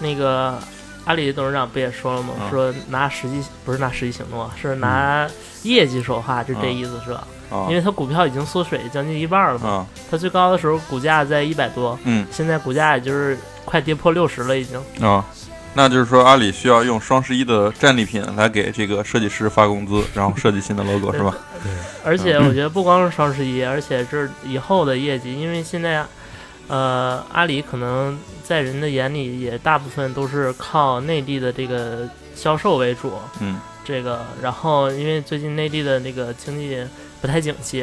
[0.00, 0.58] 那个
[1.04, 2.30] 阿里董事长不也说了吗？
[2.40, 2.50] 嗯。
[2.50, 5.28] 说拿实际不是拿实际行动啊，是拿
[5.62, 7.26] 业绩说话，就这意思是吧？
[7.50, 12.26] 啊因为它股票已经缩水将近一半了嘛，啊它最高的时候股价在一百多，嗯。
[12.32, 14.80] 现在股价也就是快跌破六十了已经。
[15.00, 15.24] 啊，
[15.76, 21.36] 那就是说阿里需要用双十一的战利品来给这个设计师发工资，然后设计新的 logo 是吧？
[22.02, 26.02] 而且我觉得不光是双十一，而且这以后的业绩，因为现在，
[26.68, 36.82] 呃，阿里可能在人的眼里也大部分都是靠内地的这个销售为主，嗯这个，然后因为最近内地的那个经济
[37.20, 37.80] 不太景气，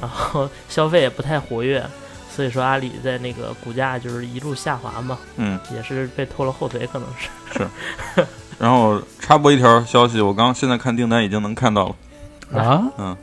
[0.00, 1.82] 然后消费也不太活跃，
[2.36, 5.58] 所以说阿里在那个股价就是一路下滑嘛，嗯。
[5.74, 7.28] 也是被拖了后腿，可能是
[8.14, 8.26] 是。
[8.60, 11.88] 然后插播一条消息，我刚现在看订单已经能看到
[12.50, 13.16] 了，啊，嗯，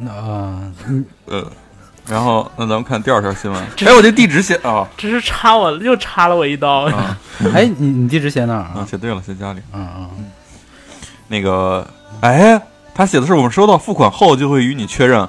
[0.00, 1.50] 那啊，嗯，呃，
[2.06, 3.62] 然后那咱们看第二条新闻。
[3.86, 7.18] 哎，我这地址写啊这是插我又插了我一刀，啊
[7.54, 8.86] 哎，你你地址写哪儿啊，啊？
[8.90, 9.60] 写对了，写家里。
[9.72, 10.30] 嗯嗯，
[11.28, 11.86] 那个，
[12.20, 12.60] 哎，
[12.94, 15.26] 他写的是我们收到付款后就会与你确认。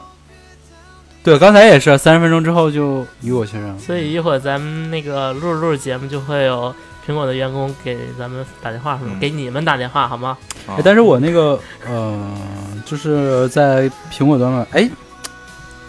[1.24, 3.80] 对，刚才也是三十分钟之后就与我确认。
[3.80, 6.74] 所以一会儿咱们那个录着录着节目就会有
[7.08, 9.12] 苹果的员工给咱们打电话，是吧？
[9.14, 10.38] 嗯给你们打电话好吗？
[10.68, 11.58] 啊哎，但是我那个
[11.88, 12.20] 呃，
[12.86, 14.90] 就是在苹果端嘛，哎，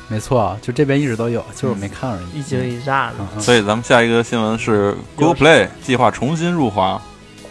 [0.09, 2.39] 没错啊，就这边一直都有，就是我没看而已。
[2.39, 3.41] 一惊一乍的。
[3.41, 7.01] 所以咱们下一个新闻是 Google Play 计划重新入华。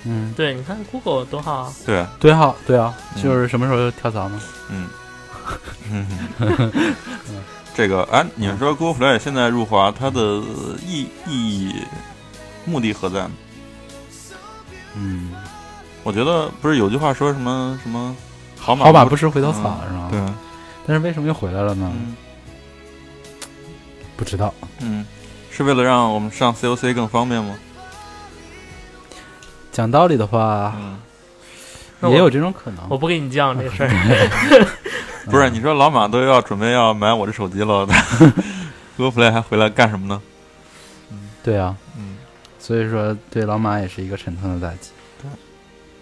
[0.06, 1.74] 嗯，对，你看 Google 多好啊！
[1.86, 4.41] 对，对好，对啊，嗯就是什么时候跳槽呢？
[4.69, 4.88] 嗯，
[6.50, 6.72] 嗯，
[7.76, 10.20] 这个哎，你们说 Google Play 现在入华，它的
[10.86, 11.76] 意意义
[12.66, 13.32] 目的何在呢？
[14.96, 15.32] 嗯，
[16.04, 18.16] 我觉得不是有句话说什么什么
[18.60, 20.08] 好马好马不不吃回头草是吗？
[20.12, 20.20] 对，
[20.86, 21.92] 但是为什么又回来了呢？
[21.94, 22.16] 嗯
[24.16, 24.54] 不知道。
[24.80, 25.04] 嗯，
[25.50, 27.56] 是为了让我们上 COC 更方便吗？
[29.72, 30.76] 讲道理的话，
[32.02, 32.86] 嗯，也有这种可能。
[32.90, 34.68] 我不跟你犟这事儿。
[35.32, 37.88] 不是，你说老马都要准备要买我这手机了，
[38.98, 40.22] Google Play 还回来干什么呢？
[41.44, 42.18] 对啊，嗯，
[42.60, 44.90] 所以说对老马也是一个沉痛的打击。
[45.22, 45.30] 对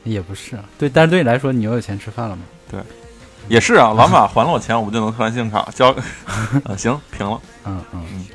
[0.04, 2.42] 也不是啊，对，但是对你来说，你又有钱吃饭了嘛？
[2.70, 2.80] 对？
[3.48, 5.90] 也是啊， 老马还了我钱，我不就能换信用卡交？
[6.64, 7.40] 啊，行，平了。
[7.66, 8.26] 嗯嗯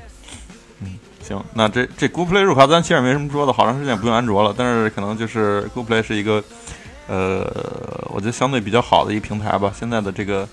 [0.81, 6.42] 嗯，行，那这这 Google Play 入卡，咱其实也没什么说的，好长时间也不用安卓了，但是可能就是 Google Play 是一个，
[7.09, 7.44] 呃，
[8.11, 9.72] 我觉得相对比较好的一个平台吧。
[9.77, 10.49] 现在的这个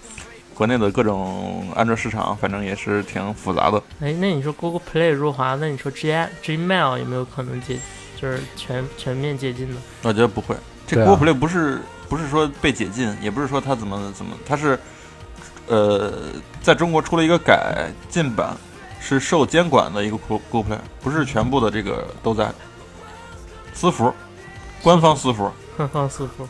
[0.55, 3.81] 国内的各种安卓市场，反正也是挺复杂的。
[3.99, 7.79] 哎，那你说 Google Play 入华，那你说 G I Gmail 有没有可能解，
[8.15, 9.77] 就是全全面解禁呢？
[10.03, 14.79] 我觉得不会，这 Google Play 不是不是说被解禁，也不是说它怎么怎么，它是
[15.67, 16.13] 呃
[16.61, 18.55] 在中国出了一个改进版，
[18.99, 22.51] 是受监管的一个 Go- Google Play，不是全部的这个都在
[23.73, 24.13] 私服，
[24.81, 25.51] 官方私服。
[25.75, 26.47] 哼哼，四伏，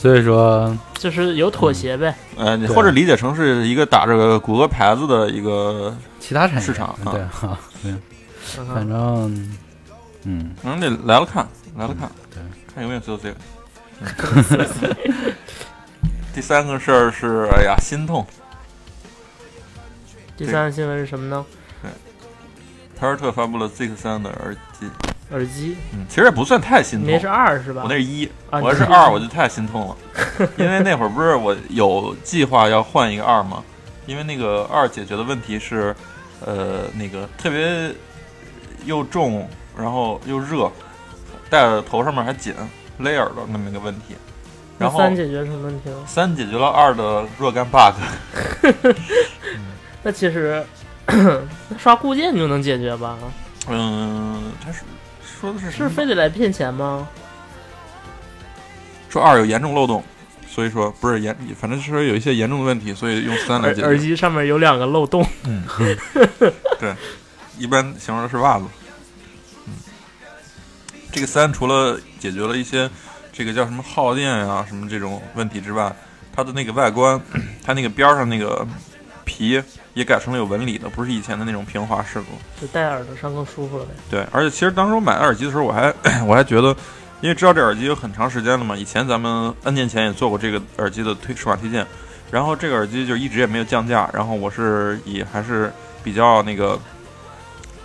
[0.00, 2.14] 所以说，就是有妥协呗。
[2.36, 6.60] 呃，你或者理解成是一个打着谷歌牌子的一个，其他产业。
[6.60, 7.12] 市场啊。
[7.12, 9.50] 对啊，对，嗯反正，
[10.24, 12.42] 嗯，嗯，得来了看，来了看，对，
[12.74, 13.32] 看有没有 COC。
[14.00, 14.04] 嗯
[16.34, 18.26] 第三个事儿是，哎呀，心痛，
[20.36, 21.46] 第三个新闻是什么呢？
[22.98, 24.86] 凯尔特发布了 Zik 三的耳机，
[25.34, 27.82] 耳机，嗯，其实也不算太心痛你那，是二是吧？
[27.84, 29.96] 我那是一，啊我要是二我就太心痛了，
[30.56, 33.62] 因为那会儿不是我有计划要换一个二吗？
[34.06, 35.94] 因为那个二解决的问题是，
[36.44, 37.92] 呃，那个特别
[38.84, 40.70] 又重，然后又热，
[41.50, 42.54] 戴在头上面还紧
[43.00, 44.14] ，layer 的那么一个问题。
[44.78, 45.96] 然后三解决什么问题了？
[46.06, 47.94] 三解决了二的若干 bug，
[50.02, 50.64] 那其实
[51.78, 53.16] 刷固件就能解决吧？
[53.68, 54.82] 嗯，它是
[55.44, 57.06] 说的是是非得来骗钱吗？
[59.10, 60.02] 说二有严重漏洞，
[60.48, 63.82] 所以说不是严，反正是说有一些严重的问题，所以用三来解决。
[63.82, 65.62] 耳耳机上面有两个漏洞，嗯，
[66.80, 66.94] 对，
[67.58, 68.64] 一般形容的是袜子。
[69.66, 69.74] 嗯，
[71.12, 72.90] 这个三除了解决了一些
[73.30, 75.94] 这个叫什么耗电啊、什么这种问题之外，
[76.34, 77.20] 它的那个外观，
[77.62, 78.66] 它那个边儿上那个
[79.26, 79.62] 皮
[79.94, 82.26] 也改成了有纹理的，不是以前的那种平滑式子。
[82.60, 83.90] 就戴耳朵上更舒服了呗。
[84.10, 85.92] 对，而且其实当时我买耳机的时候，我还
[86.26, 86.76] 我还觉得，
[87.20, 91.86] 因为知道这耳机有很长时间了嘛，以前咱们 N 年前也做过这个耳机的推数码推荐，
[92.30, 96.78] 然后这个耳机就一直也没有降价，然后我是以还是比较那个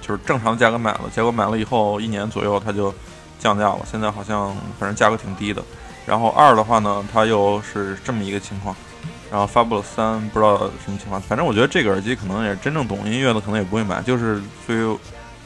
[0.01, 2.93] 就是正常的价格买了，结果买了以后一年左右它就
[3.37, 5.63] 降价了，现在好像反正价格挺低的。
[6.05, 8.75] 然后二的话呢，它又是这么一个情况，
[9.31, 11.21] 然后发布了三，不知道什么情况。
[11.21, 14.99] 反正我觉得这个耳机可能也真正懂音乐的，可能也不会买，就是对于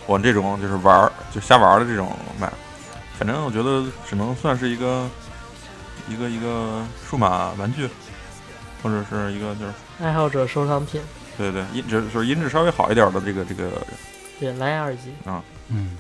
[0.05, 2.51] 我这种就是玩儿就瞎玩儿的这种买。
[3.17, 5.07] 反正我觉得只能算是一个
[6.09, 7.87] 一个一个数码玩具，
[8.81, 11.01] 或者是一个就是爱好者收藏品，
[11.37, 13.69] 对对音质就是音质稍微好一点的这个这个，
[14.39, 15.41] 对蓝牙耳机啊。
[15.69, 15.97] 嗯，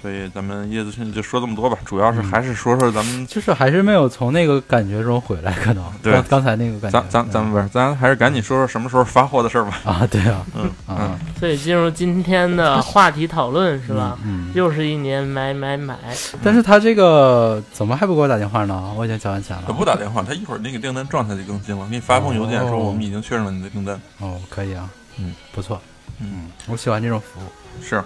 [0.00, 9.78] 所以咱们叶子兄弟就说这么多吧，主要是还是说说咱们就是还是没有从那个感觉中回来，可能 对刚刚才那个感觉，咱咱咱们不是咱还是赶紧说说什么时候发货的事儿吧。
[9.84, 14.18] 啊，对啊，嗯嗯，所以进入今天的话题讨论是吧？
[14.24, 15.96] 嗯，又是一年买买买，
[16.42, 18.92] 但是他这个怎么还不给我打电话呢？
[18.96, 19.64] 我已经交完钱了。
[19.66, 24.00] 他不打电话，他一会儿那个订单状态就更新了，给你发一封邮件说我们已经确认了你的订单。
[24.18, 25.78] 哦，可以啊，嗯，不错，
[26.20, 27.44] 嗯，我喜欢这种服务。
[27.82, 28.02] 是，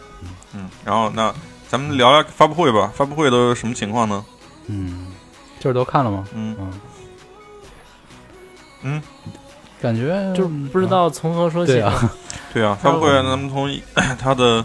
[0.55, 1.33] 嗯，然后那
[1.75, 4.25] 咱们聊聊发布会吧，发布会都什么情况呢？
[4.69, 5.09] 嗯，
[5.59, 6.25] 就是都看了吗？
[6.33, 6.71] 嗯嗯
[8.83, 9.03] 嗯，
[9.83, 11.81] 感觉就是不知道从何说起对。
[11.81, 12.13] 啊，
[12.55, 13.69] 对啊，发布会咱们从
[14.17, 14.65] 他的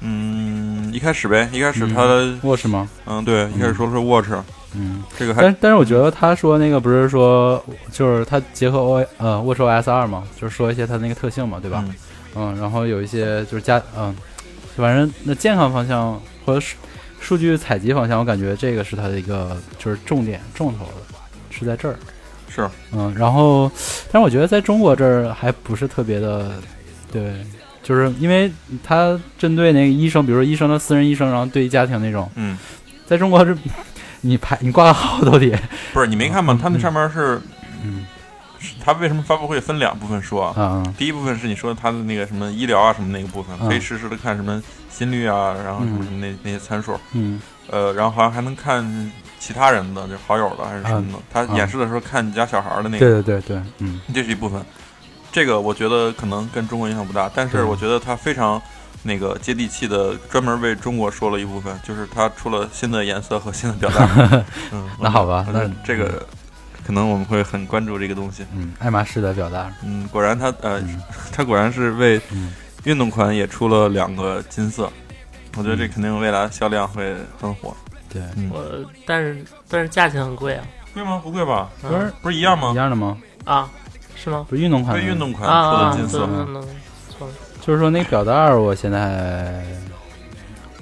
[0.00, 2.88] 嗯一开始呗，一开始他的 Watch 吗？
[3.06, 4.30] 嗯对，一开始说的是 Watch，
[4.74, 11.84] 嗯，这个还但但是我觉得他说那个不是说就是他结合 O 呃 Watch OS 二嘛，就是说一些它那个特性嘛，对吧？
[11.86, 11.94] 嗯
[12.34, 14.12] 嗯，然后有一些就是加嗯，
[14.76, 16.76] 反正那健康方向或者数
[17.20, 20.92] 数据采集方向，我感觉这个是它的一个就是重点重头的，
[21.50, 21.94] 是在这儿。
[22.48, 23.70] 是嗯，然后，
[24.10, 26.52] 但是我觉得在中国这儿还不是特别的，
[27.12, 27.34] 对，
[27.82, 28.50] 就是因为
[28.82, 32.56] 它针对那个医生，比如说医生的私人医生，然后对于家庭那种，嗯，
[33.06, 33.54] 在中国这
[34.22, 35.54] 你排你挂个号都得，
[35.92, 36.58] 不是你没看吗？
[36.60, 37.38] 它那上面是
[37.84, 38.06] 嗯
[38.84, 40.82] 它为什么发布会分两部分说啊？
[40.96, 46.04] 第一部分是你说他的那个什么医疗啊什么那个部分，嗯可以实时的看什么心率啊，然后什么嗯。
[46.04, 47.40] 什么那那些参数，嗯。
[47.70, 51.18] 呃，然后好像还能看其他人的，就好友的还是什么的。
[51.30, 54.00] 他演示的时候看你家小孩的那个，对对对对，嗯。
[54.14, 54.64] 这是一部分。
[55.30, 58.60] 这个我觉得可能跟中国影响不大，但是我觉得他非常
[59.02, 64.42] 那个接地气的，专门为中国说了一部分，就是他出了新的颜色和新的表带。
[64.72, 66.26] 嗯，那好吧那这个
[66.88, 68.46] 可能我们会很关注这个东西。
[68.56, 70.98] 嗯，爱马仕的表达，嗯，果然它呃，嗯
[71.30, 74.90] 它果然是为嗯运动款也出了两个金色，
[75.58, 77.76] 我觉得这嗯肯定未来销量会很火。
[78.10, 78.64] 对，嗯，我
[79.06, 81.20] 但是但是价钱很贵啊，贵吗？
[81.22, 81.68] 不贵吧？
[81.84, 82.76] 嗯不是不是一样吗一？
[82.76, 83.18] 样的吗？
[83.44, 83.68] 啊，
[84.16, 84.46] 是吗？
[84.48, 86.62] 不是运动款运动款出的金色，对能能
[87.10, 89.62] 错了，就是说那个表带儿，我现在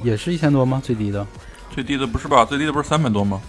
[0.05, 0.81] 也是一千多吗？
[0.85, 1.27] 最低的？
[1.75, 2.45] 最低的不是吧？
[2.45, 3.43] 最低的不是三百多吗？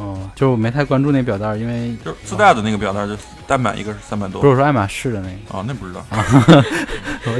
[0.00, 3.14] 哦，就是我没太关注那表带，因为就是自带的那个表带，就
[3.46, 4.40] 单买一个是三百多。
[4.40, 6.04] 不是我说爱马仕的那个，哦，那不知道。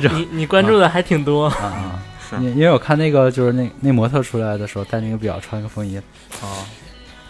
[0.14, 2.37] 你你关注的还挺多，啊啊，是。
[2.37, 5.96] 因因为我看那个就是那那模特出来的时候戴那个表，穿个风衣，
[6.42, 6.62] 啊，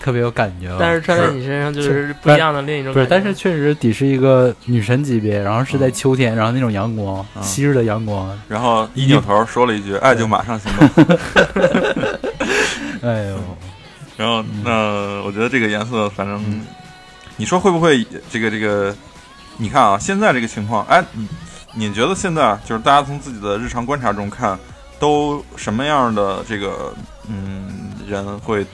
[0.01, 0.75] 特别有感觉。
[0.81, 7.43] 但是穿在你身上就是不一样的另一种不是，但是确实底是一个女神级别，然后是在秋天，然后那种阳光，嗯。
[7.43, 11.17] 昔日的阳光，然后一扭头说了一句：“爱就马上行动。
[13.09, 13.37] 哎呦，”
[14.21, 16.63] 然后那我觉得这个颜色，反正
[17.39, 18.95] 你说会不会这个这个？
[19.57, 21.27] 你看啊，现在这个情况，哎，你
[21.73, 24.59] 你觉得现在就是大家从自己的日常观察中看，
[24.99, 26.95] 都什么样的这个
[27.29, 28.67] 嗯人会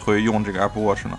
[0.00, 1.16] 会用这个 Apple Watch 呢？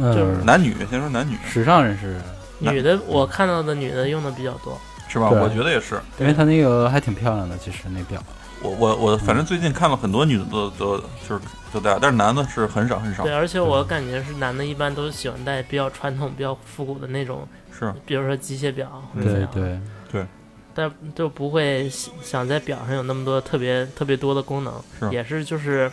[0.00, 2.20] 就是，男女，先说男女时尚人士，
[2.58, 5.28] 女的我看到的女的用的比较多，是吧？
[5.30, 6.00] 我觉得也是。
[6.18, 8.20] 因为她那个还挺漂亮的，其实那表，
[8.62, 10.98] 我我我反正最近看了很多女的都都
[11.28, 11.40] 就是
[11.72, 13.34] 都戴，但是男的是很少很少对，。
[13.34, 20.26] 而且我感觉是男的一般都喜欢戴比较传统、比较复古的那种，是比如说机械表或者怎对样，对，
[20.74, 25.90] 但就不会想想在表上有那么多特别特别多的功能，是也是就是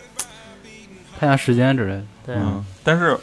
[1.20, 2.04] 看一下时间之类的。
[2.26, 3.18] 对，嗯，但是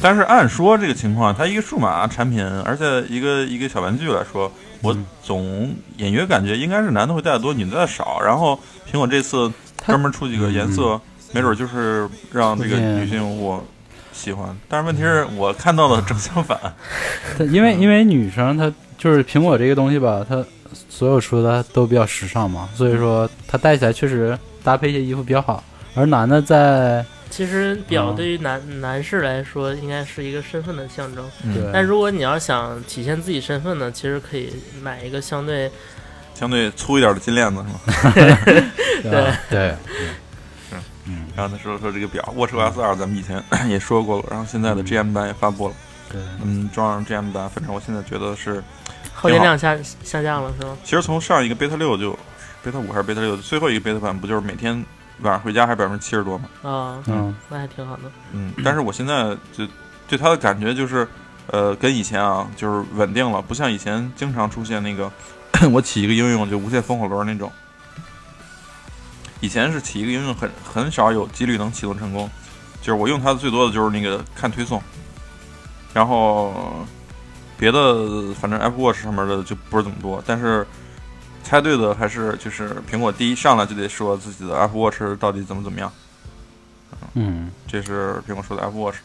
[0.00, 4.50] 但是按说这个情况，它一个数码产品，而且一个一个小玩具来说，
[4.82, 8.20] 我嗯总隐约感觉应该是男的会戴的多，女的戴的少。
[8.20, 8.58] 然后
[8.90, 9.52] 苹果这次
[9.84, 11.00] 专门出几个颜色，
[11.32, 13.62] 没准就是让这个女性我
[14.12, 14.56] 喜欢。
[14.68, 16.58] 但是问题是我看到的正相反。
[17.50, 20.44] 因为因为女生她就是苹果这个东西吧，它
[20.88, 25.62] 所有出的都比较时尚嘛，所以说它戴起来确实搭配一些衣服比较好。
[25.94, 28.16] 而男的在其实表嗯。
[28.16, 31.30] 对于男、男士来说，应该是一个身份的象征。
[31.72, 34.52] 但如果你要想体现自己身份呢，其实可以
[34.82, 35.70] 买一个相对
[36.34, 38.12] 相对粗一点的金链子是吗？
[39.02, 39.74] 对对，
[41.06, 45.74] 嗯，然后他说说这个表，Watch OS 二咱们以前 也说过了，然后现在的 GM 版也发布了，
[46.12, 48.62] 对，嗯，装上 GM 版，反正我现在觉得是，
[49.12, 50.76] 耗电量下下降了，是吗？
[50.84, 52.12] 其实从上一个 Beta 六就
[52.64, 54.84] ，Beta 五还是 Beta 六，最后一个 Beta 版不就是每天
[55.22, 56.48] 晚上回家还百分之七十多嘛？
[56.62, 58.02] 啊，嗯那还挺好的。
[58.32, 59.66] 嗯，但是我现在就
[60.08, 61.06] 对它的感觉就是，
[61.48, 65.10] 呃，跟以前啊就是稳定了，不像以前经常出现那个
[65.72, 67.50] 我起一个应用就无限风火轮那种。
[69.40, 72.28] 以前是起一个应用很很少有几率能启动成功，
[72.80, 74.82] 就是我用它的最多的就是那个看推送，
[75.94, 76.84] 然后
[77.56, 80.66] 别的反正 Apple Watch 上面的就不是怎么多，但是
[81.48, 85.90] 猜对的还是就是苹果第一上来就得说自己的 Apple Watch 到底怎么怎么样。
[87.14, 87.50] 嗯。
[87.66, 88.96] 这是苹果说的 Apple Watch。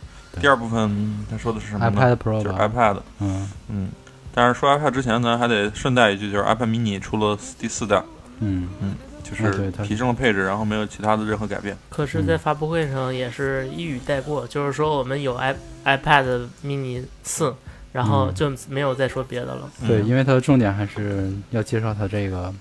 [0.42, 2.98] 第二部分他说的是什么呢，iPad Pro 就是，iPad。
[3.20, 3.50] 嗯。
[3.70, 3.90] 嗯，
[4.34, 8.04] 但是说 iPad 之前呢，还得顺带一句，就是 iPad mini 出了第四代，
[8.40, 8.68] 嗯。
[8.82, 9.72] 嗯就是。
[9.72, 11.78] 提升了配置，然后没有其他的任何改变。
[11.90, 17.56] 可是，在发布会上也是一语带过，就是说我们有 i iPad mini 四，
[17.94, 19.70] 然后嗯就没有再说别的了。
[19.88, 22.54] 对，嗯因为它的重点还是要介绍它这个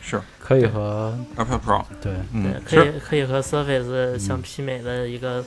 [0.00, 1.84] 是可以和 iPad Pro。
[2.00, 5.44] 对嗯对，，可以可以和 Surface 相媲美的一个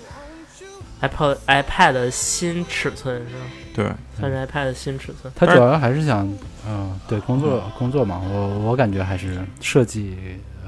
[1.01, 3.41] iPad iPad 的新尺寸是吧？
[3.73, 3.85] 对，
[4.19, 5.31] 算是 iPad 的新尺寸。
[5.35, 6.27] 它主要还是想，
[6.67, 10.17] 嗯、对工作工作嘛，我我感觉还是设计、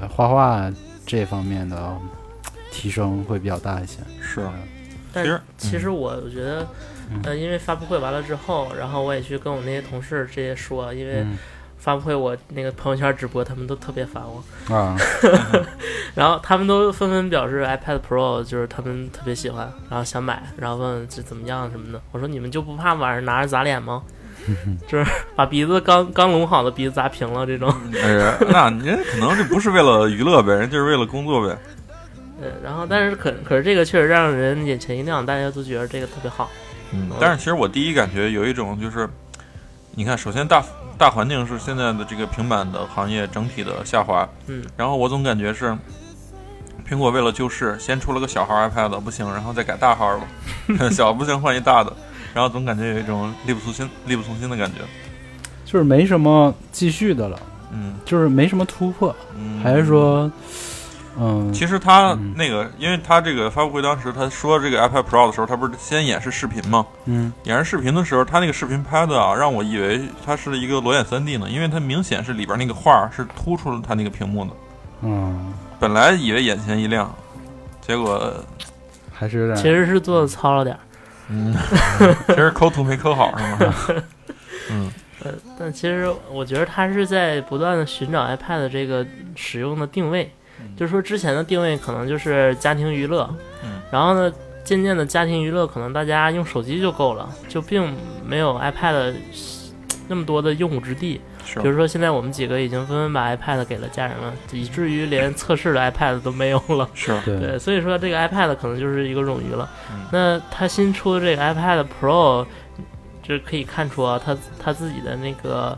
[0.00, 0.72] 呃画画
[1.04, 1.94] 这方面的
[2.70, 3.98] 提升会比较大一些。
[4.22, 4.52] 是嗯
[5.12, 6.68] 但其实其实我我觉得，嗯
[7.24, 11.38] 呃，因为发布会完了之后，然后我也去跟我那些同事这些说，因为嗯
[11.78, 14.94] 发布会我那个朋友圈直播，他们都特别烦我，啊，
[16.14, 21.98] 然后他们都纷纷表示 iPad Pro 就是他们特别喜欢，然后想买，然后问问这怎么样什么的。
[22.12, 24.02] 我说你们就不怕晚上拿着砸脸吗？
[24.88, 27.72] 就是把鼻子刚刚隆好的鼻子砸平了这种。
[27.94, 31.56] 哎，那你可能就不是为了娱乐呗，人就是为了工作呗。
[32.42, 36.50] 呃，然后但是可可是这个确实让人眼前一亮，大家都觉得这个特别好。
[36.92, 39.08] 嗯，但是其实我第一感觉有一种就是，
[39.92, 40.62] 你看，首先大
[40.98, 45.76] 大环境是现在的这个平板的行业整体的下滑，嗯，然后我总感觉是，
[46.88, 51.92] 苹果为了救市，先出了个小号 iPad 不行，然后再改大号了， 小不行换一大的，
[52.34, 54.78] 然后总感觉有一种力不从心、力不从心的感觉。
[55.64, 57.38] 就是没什么继续的了，
[57.72, 57.94] 嗯。
[58.04, 60.28] 就是没什么突破，嗯，还是说，
[61.22, 66.86] 嗯，其实他嗯那个，因为他这个发布会当时他说这个 iPad Pro 的时候，他不是先演示视频吗？
[67.04, 74.50] 嗯演示视频的时候，他那个视频拍的啊，让我以为它是一个裸眼 3D 呢，因为它明显是里边那个画是突出了它那个屏幕的。
[75.02, 77.14] 嗯，本来以为眼前一亮，
[77.82, 78.32] 结果
[79.12, 80.80] 还是有点，其实是做的糙了点儿。
[81.28, 81.54] 嗯，
[82.28, 83.74] 其实抠图没抠好是吗？
[84.70, 84.90] 嗯
[85.22, 89.06] 呃，但其实我觉得他是在不断的寻找 iPad 这个
[89.36, 90.32] 使用的定位，
[90.80, 93.28] 就是说之前的定位可能就是家庭娱乐，
[93.62, 94.32] 嗯然后呢，
[94.64, 99.12] 渐渐的家庭娱乐可能大家用手机就够了，就并没有 iPad
[100.08, 101.20] 那么多的用武之地。
[101.62, 106.88] 比如说现在我们几个已经纷纷把 iPad 给了家人了，以至于连 测试的 iPad 都没有了。
[106.94, 109.68] 是，对对，所以说这个 iPad 可能就是一个冗余了。
[109.92, 112.46] 嗯那它新出的这个 iPad Pro，
[113.22, 115.76] 这可以看出啊，它它自己的那个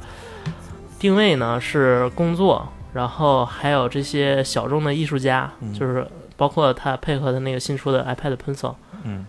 [1.00, 8.74] 定位呢是工作，然后还有这些小众的艺术家，嗯就是包括它配合的那个新出的 iPad Pencil，
[9.04, 9.26] 嗯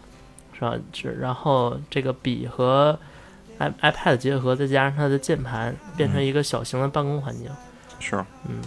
[0.54, 0.76] 是吧？
[0.94, 2.98] 是然后这个笔和
[3.60, 7.50] i iPad 结合，再加上它的键盘，变成嗯一个小型的办公环境。
[8.00, 8.16] 是，
[8.48, 8.62] 嗯，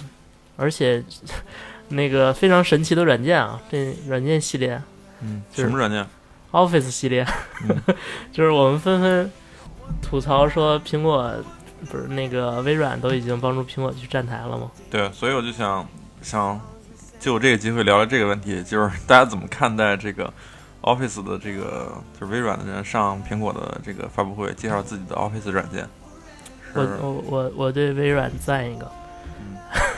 [0.57, 1.03] 而且
[1.89, 4.81] 那个非常神奇的软件啊，这软件系列
[5.21, 6.07] 嗯，就是什么软件
[6.53, 7.27] ？Office 系列，
[7.69, 7.77] 嗯
[8.33, 9.31] 就是我们纷纷
[10.03, 11.35] 吐槽说苹果
[11.91, 14.71] 不是那个微软都已经帮助苹果去站台了吗？
[14.91, 15.87] 对，所以我就想
[16.23, 16.61] 想
[17.21, 20.33] 就这个机会聊聊这个问题，就是大家怎么看待这个
[20.83, 25.89] Office 的这个，就是微软的人上苹果的这个发布会介绍自己的 Office 软件，
[26.75, 28.91] 我我我我对微软赞一个，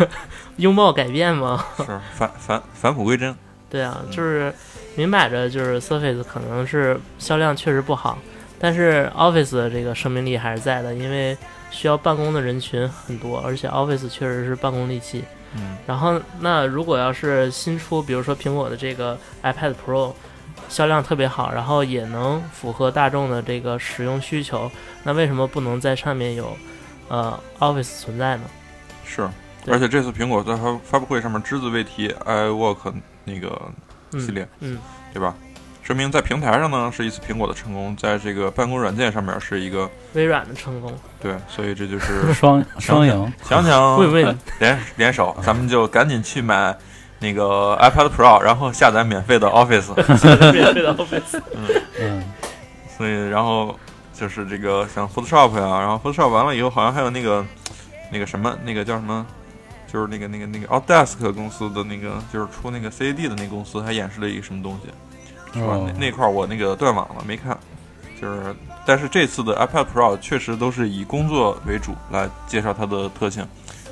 [0.00, 0.08] 嗯
[0.56, 1.64] 拥抱改变吗。
[1.76, 3.34] 是返返返璞归真，
[3.70, 4.52] 对啊，嗯就是
[4.96, 8.18] 明摆着就是 Surface 可能是销量确实不好，
[8.58, 11.36] 但是 Office 的这个生命力还是在的，因为
[11.70, 15.24] 需要办公的人群很多，而且 Office 确实是办公利器。
[15.56, 20.12] 嗯然后，那如果要是新出，比如说苹果的这个 iPad Pro
[20.68, 24.70] 销量特别好，然后也能符合大众的这个使用需求，
[25.04, 26.54] 那为什么不能在上面有
[27.08, 28.42] 呃 Office 存在呢？
[29.06, 29.26] 是，
[29.66, 32.92] 而且这次苹果在发发布会上面只字未提 iWork
[33.24, 33.58] 那个
[34.12, 34.78] 系列，嗯
[35.14, 35.34] 对吧？
[35.88, 40.94] 说明在平台上呢是一次苹果的成功，在这个办公软件上面是一个微软的成功。
[41.18, 43.98] 对，所以这就是 双双赢，想想
[44.58, 46.76] 联联手，咱们就赶紧去买
[47.20, 49.94] 那个 iPad Pro，然后下载免费的 Office，
[50.52, 51.66] 免费的 Office， 嗯
[51.98, 52.24] 嗯，
[52.94, 53.74] 所以然后
[54.12, 57.42] 就是这个像 Photoshop 呀、然后 Photoshop 完了以后，好像还有那个
[58.12, 59.24] 那个什么那个叫什么，
[59.90, 64.90] 就是那个那个那个 Autodesk 公司的那个就是出那个 CAD 的那个公司，还演示了一个什么东西，
[65.52, 65.74] 是吧？
[65.74, 67.58] 哦那那块儿我那个断网了，没看。
[68.20, 73.46] 就是，但是这次的 iPad Pro 确实都是以工作为主来介绍它的特性，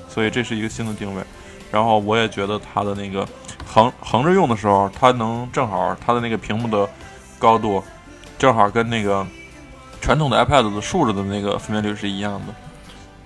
[0.09, 1.23] 所以这是一个新的定位。
[1.71, 3.25] 然后我也觉得它的那个
[3.65, 6.89] 横横着用的时候，它能正好它的那个屏幕的
[7.39, 7.83] 高度，
[8.37, 9.25] 正好跟那个
[10.01, 12.55] 传统的 iPad 的竖着的那个分辨率是一样的。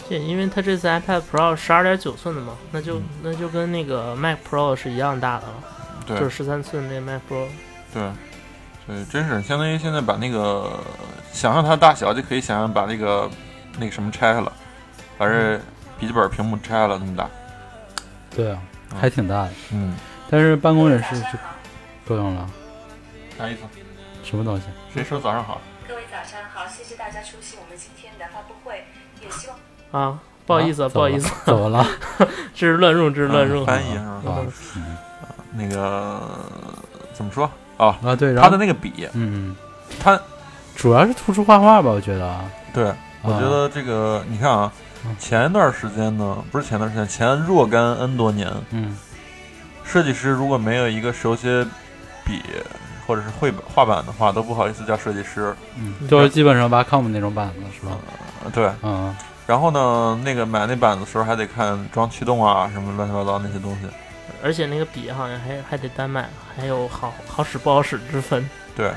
[0.07, 7.47] 对，因为它这次 iPad Pro 十二点九寸的嘛，那就、嗯那就跟那个 Mac Pro 是一样大的了，就是十三寸那 Mac Pro。
[7.93, 8.11] 对，
[8.86, 10.78] 对，真是相当于现在把那个
[11.32, 13.28] 想象它的大小，就可以想象把那个
[13.78, 14.53] 那个什么拆开了，
[15.18, 15.59] 把这
[15.99, 17.28] 笔记本屏幕拆了那么大。
[18.34, 18.59] 对啊，
[19.01, 19.97] 还挺大的，嗯，
[20.28, 21.26] 但是办公人士就
[22.07, 22.47] 够用了，
[23.36, 23.62] 啥意思？
[24.22, 24.66] 什么东西？
[24.95, 25.61] 谁说早上好？
[25.88, 28.84] 各位早上好，谢谢大家出席我们今天的发布会，
[29.20, 29.59] 也希望。
[29.91, 31.84] 啊，不好意思，啊不好意思，怎么了？
[32.55, 33.64] 这是乱入，这是乱入。
[33.64, 34.38] 嗯翻译是吧？
[35.53, 36.20] 那个
[37.12, 37.51] 怎么说？
[37.81, 39.57] 哦，啊，对，然后他的那个笔，嗯，
[39.99, 40.20] 他
[40.76, 44.70] 主要是突出画画吧，我觉得啊，对我觉得这个，你看啊，
[45.18, 48.97] 前一段时间呢，不是前段时间，前若干 N 多年，嗯
[49.83, 51.64] 设计师如果没有一个手写
[52.24, 52.43] 笔
[53.07, 55.55] 或者是绘本画板的话，都不好意思叫设计师。
[55.76, 57.97] 嗯，就是基本上 Wacom 那种板子是吧？
[58.45, 59.16] 呃对，嗯，
[59.47, 63.89] 然后呢，那个买那板子的时候还得看装驱动啊，什么乱七八糟那些东西。
[64.43, 68.49] 而且那个笔好像还还得单买，还有好好使不好使之分。
[68.76, 68.91] 对，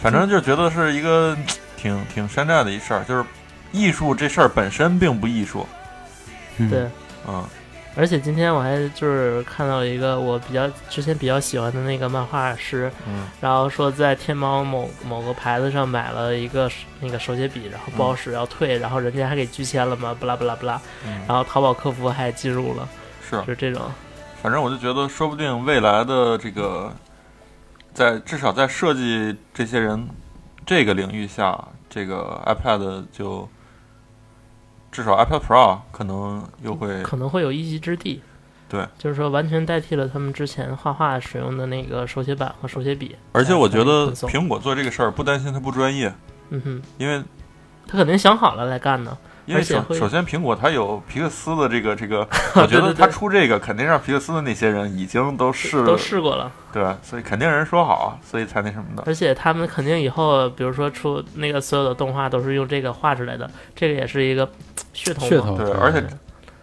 [0.00, 1.36] 反正就觉得是一个
[1.76, 3.24] 挺挺山寨的一事儿，就是
[3.72, 5.66] 艺术这事儿本身并不艺术。
[6.56, 6.86] 嗯对，，
[7.26, 7.44] 嗯，
[7.96, 16.70] 而且今天我还就是看到一个我比较之前比较喜欢的那个漫画师，嗯然后说在天猫某某个牌子上买了一个
[17.00, 22.88] 那个手写笔，然后不好使要退，然后人家还给拒签了嘛，不啦不啦不啦，嗯，然后淘宝客服还记录了，
[23.28, 23.82] 是，就这种。
[24.42, 26.90] 反正我就觉得，说不定未来的这个，
[27.92, 30.08] 在至少在设计这些人
[30.64, 33.46] 这个领域下，这个 iPad 就
[34.90, 38.22] 至少 iPad Pro 可能又会可能会有一席之地。
[38.66, 43.14] 对，就是说完全代替了他们之前画画使用的那个手写板和手写笔。
[43.32, 46.10] 而且我觉得苹果做这个事儿不担心他不专业，
[46.48, 47.22] 嗯哼，因为
[47.86, 49.18] 他肯定想好了来干呢。
[49.50, 52.20] 因为首首先苹果它有皮克斯的这个这个，
[52.54, 59.02] 我觉得它出这个肯定让皮克斯的那些人已经都试都试过了，对，所以肯定人说好，所以才那什么的。
[59.06, 64.46] 而且他们肯定以后，比如说出那个所有的动画都是用这个画出来的，这个也是一个
[64.94, 65.28] 噱头嘛。
[65.28, 66.04] 噱头，对，而且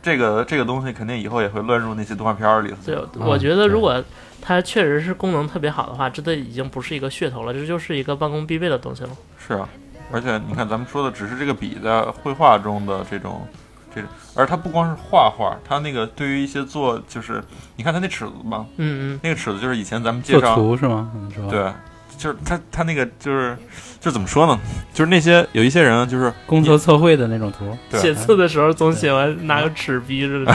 [0.01, 2.77] 这个这个东西肯定以后也会乱入那些动画片儿里头。
[2.85, 4.01] 对，嗯我觉得如果
[4.41, 9.09] 它确实是功能特别好的话，这都已经不是一个噱头了，这就是一个办公必备的东西了。
[9.45, 9.67] 是啊，
[10.11, 13.47] 而且你看，咱们说的只是这个笔在绘画中的这种，
[13.93, 17.43] 这种，而它不光是画画，它那个对于一些做就是，
[17.75, 21.11] 你看它那尺子嘛，嗯嗯，那个尺子就是以前咱们介做绍，图是吗？
[21.15, 21.73] 嗯是吧？，对，
[22.17, 23.57] 就是它它那个就是
[23.99, 24.59] 就怎么说呢？
[24.93, 30.45] 就是那些有一些人就是工作测绘的那种图，对写字的时候总喜欢拿个尺逼着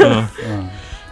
[0.00, 0.28] 嗯。
[0.46, 0.68] 嗯，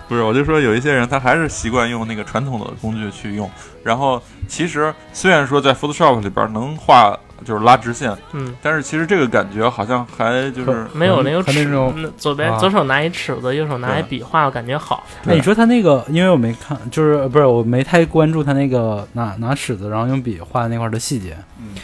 [0.08, 3.50] 不是，我就说有一些人他还是习惯用那个传统的工具去用，
[3.82, 12.58] 然后其实虽然说在 Photoshop 里边能画就是拉直线，嗯，但是其实这个感觉好像还就是没有那个尺，那种左边啊。
[12.58, 15.04] 左手拿一尺子，右手拿一笔画，的感觉好。
[15.26, 21.36] 哎，你说他那个，因为我没看，就是不是我没太关注他那个拿拿尺子，然后用笔画那块儿的细节。
[21.58, 21.74] 嗯。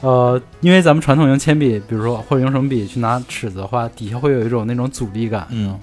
[0.00, 5.76] 呃，因为咱们传统用铅笔，比如说或者用什么笔去拿尺子画，底下会有一种那种阻力感，嗯，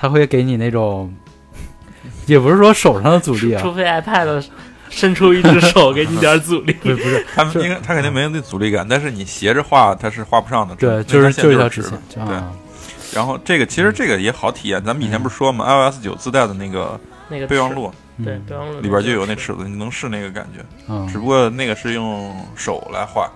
[0.00, 1.12] 它会给你那种，
[2.26, 4.44] 也不是说手上的阻力啊，除非 iPad
[4.88, 6.72] 伸出一只手给你点阻力。
[6.72, 12.22] 不 是不是，是 他们应该他肯定没有那阻力感，但是你斜着画它是画不上的，对，就是就是一条直线，对。
[12.22, 12.50] 啊，
[13.12, 16.98] 然后这个其实这个也好体验，咱们以前不是说嘛，iOS 九自带的那个
[17.28, 17.92] 那个，备忘录
[18.24, 19.48] 对嗯备忘录里边就有那尺。
[19.48, 23.30] 尺子，你能试那个感觉，嗯只不过那个是用手来画。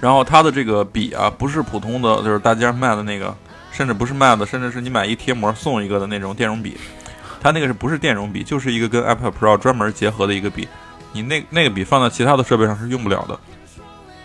[0.00, 3.36] 然后它的这个笔啊，不是普通的，就是大街上卖的那个，
[3.78, 6.76] 甚至不是卖的，甚至是你买一贴膜送一个的那种电容笔。
[7.40, 10.66] 它那个是不是电容笔，就是一个跟 iPad Pro 专门结合的一个笔。
[11.12, 13.38] 你那那个笔放到其他的设备上是用不了的。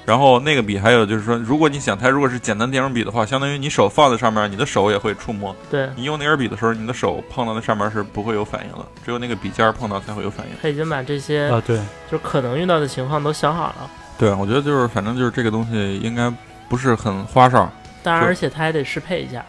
[0.07, 5.55] 然后那个笔还有就是说，如果你想它如果是简单电容笔的话，相当于你手放在上面，你的手也会触摸。
[5.69, 10.53] 对，你用那根笔的时候，你的手碰到那上面是不会有反应的，只有那个笔尖碰到才会有反应。
[10.59, 11.79] 他已经把这些啊，对，
[12.11, 13.87] 就可能遇到的情况都想好了。
[14.17, 16.33] 对，我觉得就是反正就是这个东西应该
[16.67, 17.71] 不是很花哨，
[18.03, 19.43] 当然，而且他还得适配一下，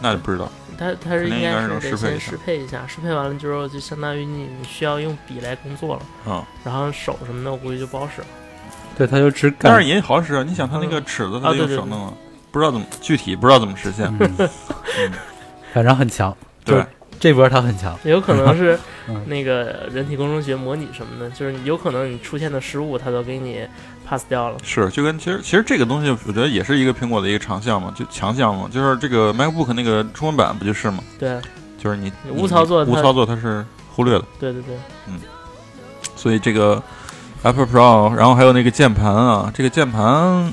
[0.00, 0.50] 那就不知道。
[0.78, 8.26] 他他是应该是得先适配一下适配一下，适配完了之后就相当于你你需要用笔来工作了，嗯，然后手什么的我估计就不好使了。
[8.96, 10.42] 对，它就只但是感，也好使啊！
[10.42, 12.14] 你想它那个尺子，它得啊对对对用手弄啊，
[12.50, 14.06] 不知道怎么具体不知道怎么实现。
[14.18, 14.48] 嗯，
[15.72, 16.82] 反正很强，对，
[17.18, 18.78] 这波它很强，有可能是
[19.08, 23.66] 嗯那个人体工程学模拟什么的，就是有可能你出现的失误，它都给你
[24.10, 24.56] pass 掉了。
[24.64, 31.38] 是就跟其实其实这个东西，我觉得也是一个苹果的一个长项嘛，就强项嘛，就是这个 MacBook 那个中文版不就是嘛，对。
[31.82, 35.14] 就是你你无操作无操作它是忽略的，对对对，嗯。
[36.14, 36.82] 所以这个
[37.42, 40.52] Apple Pro，然后还有那个键盘啊，这个键盘，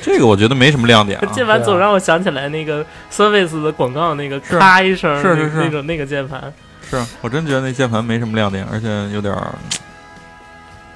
[0.00, 1.26] 这个我觉得没什么亮点啊。
[1.34, 6.50] 键盘总让我想起来那个 Surface 的广告那个咔一声，是是是那那种那个键盘，
[6.88, 9.54] 是我真觉得那键盘没什么亮点，而且有点儿，有点儿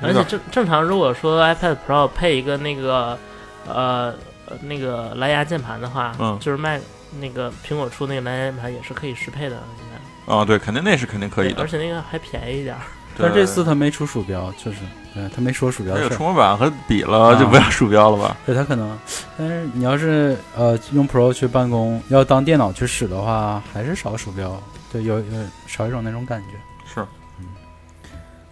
[0.03, 3.19] 而且正正常，如果说 iPad Pro 配一个那个
[3.67, 4.15] 呃
[4.47, 6.39] 呃那个蓝牙键盘的话，嗯。
[6.41, 6.81] 就是卖
[7.21, 9.85] 那个苹果出那个蓝牙键盘也是可以适配的，应
[10.27, 11.63] 该啊，对，肯定那是肯定可以的。
[11.63, 11.69] 而。
[11.69, 12.83] 且那个还便宜一点儿。
[13.17, 14.79] 但这次他没出鼠标，确实，
[15.15, 17.39] 对，他没说鼠标有触摸板和笔了，啊。
[17.39, 18.37] 就不要鼠标了吧？
[18.45, 18.99] 对，他可能，
[19.39, 25.25] 但是你要是呃用 Pro 去办公，要当电脑去使的话，还是少鼠标，对，有有
[25.69, 26.57] 少一种那种感觉，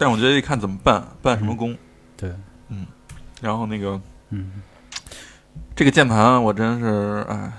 [0.02, 1.76] 是，但我觉得得看怎么办，办什么工。
[2.16, 2.30] 对，
[2.68, 2.86] 嗯
[3.40, 4.00] 然后那个
[4.30, 4.62] 嗯，
[5.74, 7.52] 这个键盘，我真是哎，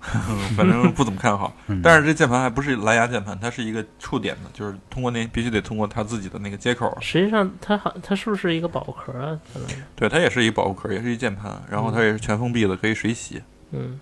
[0.56, 1.52] 反正不怎么看好。
[1.66, 6.96] 嗯但是这键盘还不是蓝牙键盘，它是一个触点的，就是通过那必须得通过它自己的那个接口。
[7.00, 9.38] 实际上它好，它是不是一个保护壳啊？
[9.52, 13.42] 可能，对，它也是一个保护壳，也是一键盘，然后它也是全封闭的，可以水洗。
[13.72, 13.98] 嗯，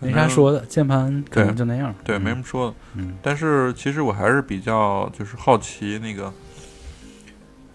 [0.00, 2.74] 没啥说的，键盘可能就那样，对，嗯没什么说的。
[2.94, 6.32] 嗯但是其实我还是比较就是好奇那个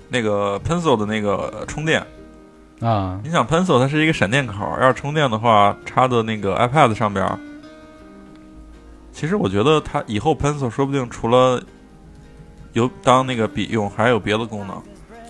[0.09, 2.05] 那个 Pencil 的那个充电。
[2.79, 7.39] 啊，你想 Pencil 它是一个闪电口，要是充电的话，插到那个 iPad 上边儿。
[9.13, 11.63] 其实我觉得它以后 Pencil 说不定除了
[12.73, 14.81] 有当那个笔用，还有别的功能。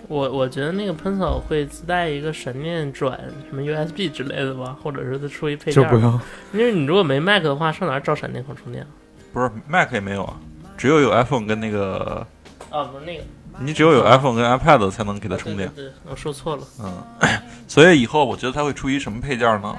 [0.08, 5.90] 我我觉得那个 Pencil 会自带一个闪电转什么 USB 之类的吧，或者是它出一配件儿。
[5.90, 6.20] 就不用，
[6.54, 8.86] 因为你如果没 Mac 的话，上哪儿找闪电口充电？
[9.32, 10.38] 不是 Mac 也没有啊，
[10.78, 12.26] 只有有 iPhone 跟那个，
[12.70, 13.24] 啊，不是那个
[13.60, 15.70] 你只有有 iPhone 跟 iPad 才能给它充电。
[15.76, 16.64] 对对对，我说错了。
[16.82, 16.92] 嗯，
[17.68, 19.76] 所以以后我觉得它会出一什么配件呢？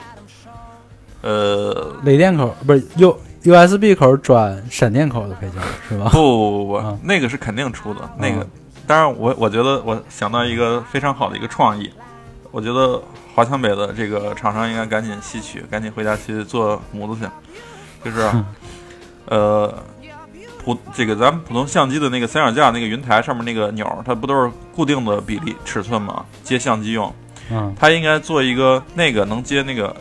[1.22, 6.08] 呃，雷电口不是 U USB 口转闪电口的配件是吧？
[6.12, 8.00] 不不不不啊，那个是肯定出的。
[8.18, 8.50] 那个嗯，
[8.86, 11.90] 当然我我觉得我想到一个非常好的一个创意，
[12.50, 13.02] 我觉得
[13.34, 17.30] 华强北的这个厂商应该赶紧吸取，赶紧回家去做模子去，
[18.04, 18.46] 就是啊
[19.26, 19.74] 呃。
[20.64, 26.24] 普这个咱们普通相机的那个三脚架那个云台上面那个钮儿，它不都是固定的比例尺寸吗？
[26.42, 27.14] 接相机用，
[27.50, 29.94] 嗯它应该做一个那个能接那个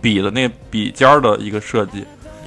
[0.00, 2.06] 笔的那个笔尖儿的一个设计，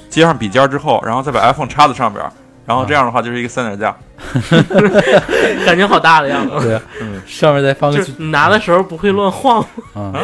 [0.10, 2.32] 接上笔尖儿之后，然后再把 iPhone 插在上边儿，
[2.72, 3.96] 然后这样的话就是一个三脚架。
[5.66, 6.66] 感觉好大的样子。
[6.66, 9.60] 对，嗯，上面再放个你拿的时候不会乱晃
[9.94, 10.24] 吗，啊，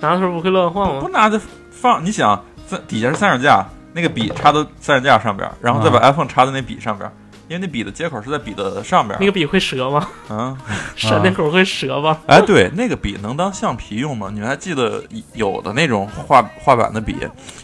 [0.00, 1.00] 拿的时候不会乱晃吗？
[1.00, 1.40] 不拿就
[1.70, 7.12] 放，你想在底下是三脚架，那个笔插到三脚架上边，然后再把 iPhone 插在那笔上边儿，
[7.48, 9.20] 因为那笔的接口是在笔的上边儿。
[9.20, 10.08] 那个笔会折吗？
[10.28, 10.56] 啊，
[10.96, 12.18] 闪电口会折吗？
[12.26, 14.28] 哎，对，那个笔能当橡皮用吗？
[14.32, 15.02] 你们还记得
[15.34, 17.16] 有的那种画画板的笔，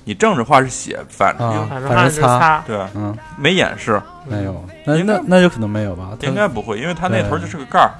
[0.04, 2.64] 你正着画是写，反着反正反正反正擦擦。
[2.66, 6.10] 对，嗯，没演示，没有，那应该那那就可能没有吧？
[6.20, 7.90] 应该不会，因为它那头就是个盖儿。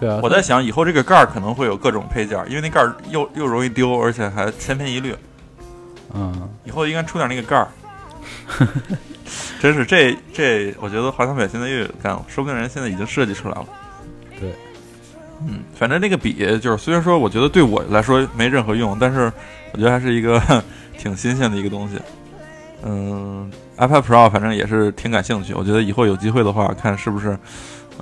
[0.00, 5.14] 对啊，我在想，以后这个盖儿可能会有各种配件儿，因为那盖儿又又容易丢，而且还千篇一律。
[6.14, 7.68] 嗯，以后应该出点那个盖儿。
[9.60, 13.66] 真是这这，我觉得华强北现在又有干了，说不定人现在已经设计出来了。
[14.38, 14.52] 对，
[15.46, 19.32] 嗯，反正那个笔就是，虽然说我觉得对我来说没任何用，但是
[19.72, 20.40] 我觉得还是一个
[20.98, 21.98] 挺新鲜的一个东西。
[22.84, 27.38] 嗯，iPad Pro 反正也是挺感兴趣，我觉得以后有机会的话，看是不是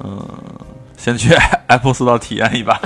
[0.03, 0.27] 嗯，
[0.97, 1.35] 先去
[1.69, 2.81] Apple Store 体验一把。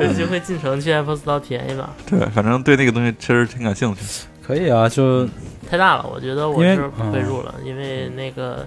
[0.00, 4.00] 有机会进城去 Apple Store 体验一把，对，反正对那个东西确实挺感兴趣。
[4.46, 5.26] 可以啊，就
[5.70, 8.66] 太大了，我觉得我因为是不会入了，因为那个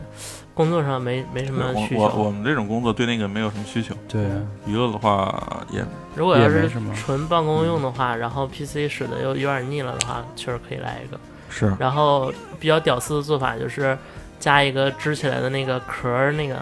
[0.54, 2.32] 工作上没没什么需我我我求。
[2.32, 4.22] 们这种工作对那个没有什么需求，对，
[4.66, 6.94] 娱乐的话也如果要是也没什么。
[6.96, 11.20] 纯办公用的话，然后 PC 使的又有点腻了的话，确实可以来一个。
[11.50, 11.72] 是。
[11.80, 13.96] 然后比较屌丝的做法就是
[14.40, 16.56] 加一个支起来的那个壳儿，那个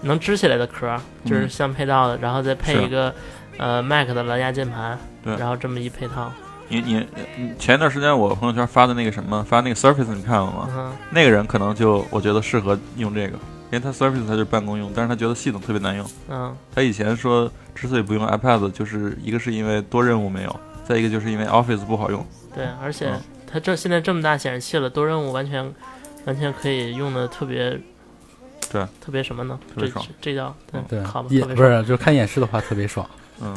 [0.00, 2.82] 能支起来的壳儿，就是嗯相配套的，然后再配是。
[2.84, 3.14] 一个
[3.58, 5.36] 呃 Mac 的蓝牙键盘，对。
[5.36, 6.32] 然后这么一配套，
[6.68, 7.06] 你你
[7.36, 10.92] 你前一段时间我朋友圈发的那个什么，发那个 Surface 你看了吗嗯？
[11.10, 13.36] 那个人可能就我觉得适合用这个，
[13.70, 16.06] 因为他 Surface 他就是办公用，但是他觉得系统特别难用。
[16.28, 22.26] 嗯他以前说之所以不用 iPad，就是一个是因为多任务没有，再一个就是因为 Office 不好用。
[22.54, 25.72] 对，而且嗯它这现在这么大显示器了，多任务完全
[26.24, 27.78] 完全可以用的特别。
[28.68, 29.56] 对，特别什么呢？
[29.68, 33.08] 这特别爽这叫对对好吧，，不是，就看演示的话特别爽。
[33.40, 33.54] 嗯，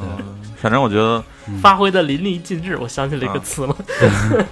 [0.61, 1.57] 反正我觉得嗯。
[1.59, 2.77] 发挥的淋漓尽致。
[2.77, 3.75] 我想起了一个啊词了，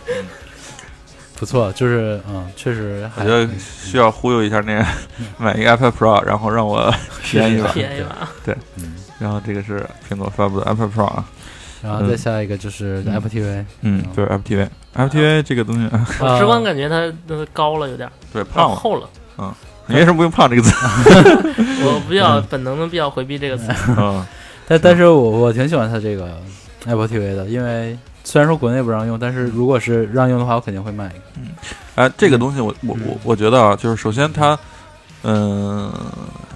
[1.39, 4.85] 不错，就是嗯，确实还我觉得需要忽悠一下那个
[5.37, 6.91] 买一个 iPad Pro，然后让我
[7.23, 7.71] 体验一把。
[7.71, 8.29] 便宜吧？
[8.77, 11.25] 嗯，然后这个是苹果发布的 iPad Pro 啊，
[11.83, 13.13] 然后再下一个就是嗯。
[13.13, 14.67] Apple TV，嗯，就是 FTV。
[14.95, 15.87] FTV 这个东西，
[16.19, 18.75] 我直观感觉它它高了有点儿，对胖了。
[18.75, 19.07] 厚了。
[19.89, 20.73] 你为什么不用“胖”这个词？
[21.85, 23.67] 我比较本能的比较回避这个词。
[23.97, 24.25] 嗯，
[24.67, 26.37] 但但是我我挺喜欢它这个
[26.85, 31.51] Apple TV 的，因为虽然说国内不让用，但是如果是让用的话，我肯定会买一个。
[31.95, 34.59] 哎，这个东西我我我我觉得啊，就是首先它，
[35.23, 35.89] 嗯、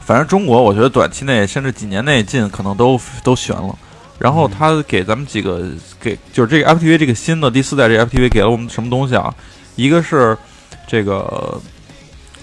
[0.02, 3.74] 反正中国我觉得短期内甚至几年内进可能都都悬了。
[4.20, 5.64] 然后它给咱们几个
[6.00, 9.34] 给就是这个 FTV 这个新的第四代这个 FTV 给了我们什么东西啊？
[9.78, 10.38] 一个是
[10.86, 11.60] 这个，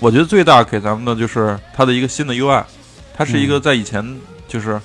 [0.01, 2.65] 我觉得最大给咱们的就是它的一个新的 UI，
[3.15, 4.81] 它是一个在以前就是。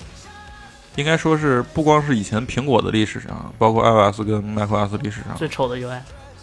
[0.95, 5.99] 应该说是不光是以前苹果的历史上，包括 iOS 跟 macOS 历史上，最丑的 UI，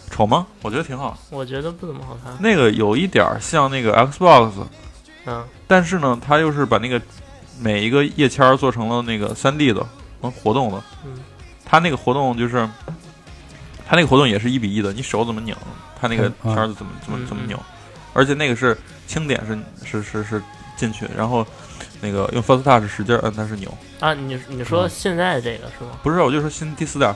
[0.09, 0.45] 丑吗？
[0.61, 1.17] 我觉得挺好。
[1.29, 2.35] 我觉得不怎么好看。
[2.39, 4.51] 那个有一点儿像那个 Xbox，
[5.25, 7.01] 嗯，但是呢，它又是把那个
[7.59, 9.85] 每一个页签儿做成了那个3 D 的，
[10.21, 10.83] 能活动的。
[11.05, 11.19] 嗯，
[11.63, 12.67] 它那个活动就是，
[13.87, 15.55] 它那个活动也是一比一的，你手怎么拧，
[15.99, 17.57] 它那个嗯签儿怎么怎么怎么扭，
[18.13, 18.77] 而且那个是
[19.07, 20.41] 轻点是是是是
[20.75, 21.45] 进去，然后
[22.01, 23.71] 那个用 First Touch 使劲摁它是扭，
[24.01, 24.89] 啊，你你说嗯。
[24.89, 25.91] 现在这个是吗？
[26.03, 27.15] 不是，我就说新第四代。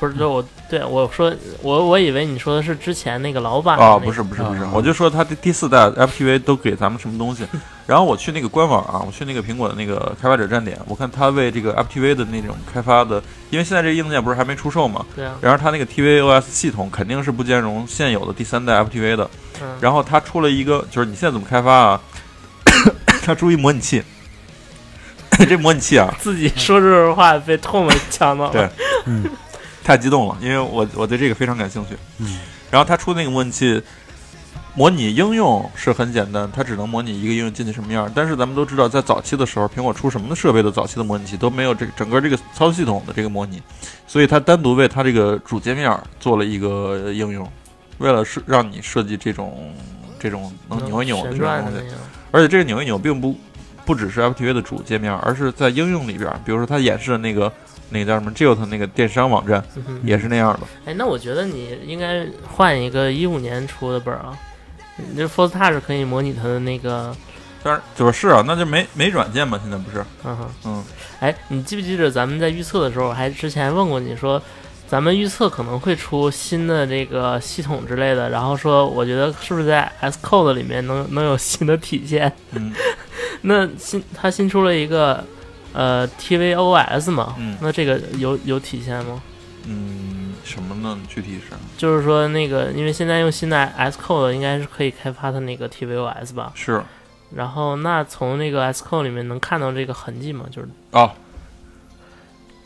[0.00, 4.06] 不是，就我对我说，我我以为你说的是之前那个老版的啊，那个。
[4.06, 7.46] 不是不是不是啊，我就说它的第四代 FTV 都给咱们什么东西，
[7.86, 19.30] 然后我去那个官网啊，我去那个苹果的那个开发者站点，我看他为这个 FTV 的那种开发的，因为现在这个硬件不是还没出售嘛，对啊，然后他那个 tvOS 系统肯定是不兼容现有的第三代 FTV 的，
[19.60, 22.00] 嗯，然后他出了一个，就是你现在怎么开发啊？
[23.24, 24.02] 他出一模拟器，
[25.46, 28.52] 这模拟器啊， 自己说这种话被唾沫呛到了。
[28.52, 28.68] 对
[29.06, 29.24] 嗯
[29.84, 31.96] 太激动了，因为我我对这个非常感兴趣。
[32.18, 32.38] 嗯
[32.70, 33.82] 然后他出那个模拟器，
[34.74, 38.10] 模拟应用是很简单，它只能模拟一个应用进去什么样。
[38.14, 43.60] 但是咱们都知道，在早期的时候，苹果出什么的设备的早期的模拟器都没有这个整个这个操作系统的这个模拟，
[44.06, 47.46] 所以它单独为它这个主界面做了一个应用，
[47.98, 49.74] 为了是让你设计这种
[50.18, 51.94] 这种能扭一扭的这种东西。
[52.30, 53.36] 而且这个扭一扭并不
[53.84, 57.52] 不只是 FTV 的主界面，而是在应用里边，比如说它演示的那个
[57.90, 60.60] 那个叫什么 Jilt 那个电商网站嗯也是那样的。
[60.86, 64.36] 哎，那我觉得你应该换一个一五年出的本儿啊。
[64.96, 67.16] 你这 Force Touch 可以模拟它的那个，
[67.62, 70.04] 但是就是是啊，那就没没软件嘛，现在不是？
[70.22, 70.84] 嗯哼，嗯，
[71.20, 74.40] 哎，你记不记得咱们在预测的时候，还之前问过你说，
[74.92, 82.30] 咱们预测可能会出新的这个系统之类的，然后说我觉得是不是在 S Code 里面能能有新的体现？
[82.50, 82.74] 嗯
[83.40, 85.24] 那新它新出了一个
[85.72, 89.22] 呃 tvOS 嘛，嗯那这个有有体现吗？
[89.66, 90.98] 嗯，什么呢？
[91.08, 96.52] 具体是就是说那个，因为现在用新的 S Code 应该是可以开发它那个 tvOS 吧？
[96.54, 96.82] 是
[97.34, 100.44] 然后那从那个 S Code 里面能看到这个痕迹吗？
[100.50, 101.14] 就是，啊。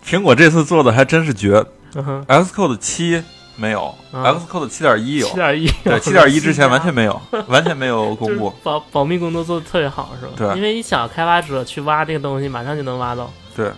[0.04, 1.64] 苹果这次做的还真是绝
[1.96, 3.22] 嗯，，Xcode 七
[3.56, 8.52] 没有啊，Xcode 七点一有七，点一，对，七点一之前完全没有， 完全没有公布。
[8.62, 10.32] 保保密工作做的特别好，是吧？
[10.36, 13.32] 对因为你想开发者去挖这个东西，马上就能挖到。
[13.56, 13.70] 对，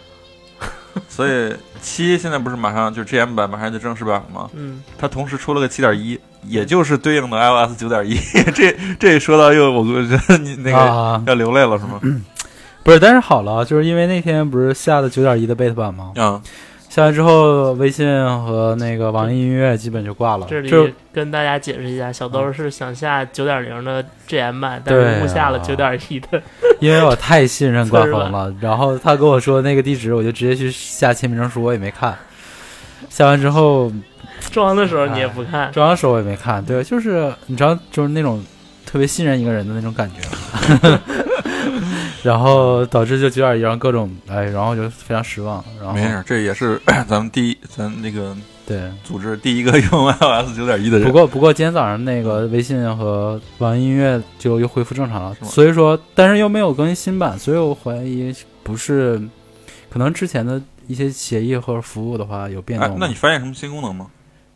[1.09, 4.51] 所以七现在不是马上就 GM 版马上就正式版了吗？
[4.55, 8.17] 嗯，它同时出了个七点一，也就是对应的 iOS 九点一。
[8.55, 12.01] 这这说到又我觉得你那个啊，要流泪了是吗？
[12.83, 16.11] 不是，但是好了，就是因为那天不是下的九点一的 beta 版吗？
[16.17, 16.43] 嗯，
[16.99, 18.05] 下来之后，微信
[18.45, 20.45] 和那个网易音乐基本就挂了。
[20.51, 26.43] 这里跟大家解释一下，小豆是想下九点零的 GM 版，但是误下了九点一的。
[26.81, 32.19] 因为我太信任官方 了，然后他跟我说那个地址，我就直接去下签名证书，我也没看。
[33.09, 33.93] 下完之后，
[34.51, 36.65] 装的时候你也不看，装的时候我也没看。
[36.65, 38.45] 对，就是你知道，就是那种
[38.85, 40.99] 特别信任一个人的那种感觉。
[42.23, 45.65] 然后导致就九点一，然后各种哎，然后就非常失望。
[45.79, 48.91] 然后没事，这也是 咱们第一咱那个对。
[49.05, 51.07] 组织第一个用 iOS 九点一的人。
[51.07, 59.21] 不过不过今天早上那个微信和网易音乐就又恢复正常了，所以说但是又没有更新新版，所以我怀疑不是
[59.89, 62.89] 可能之前的一些协议或者服务的话有变动，。
[62.91, 64.07] 哎那你发现什么新功能吗？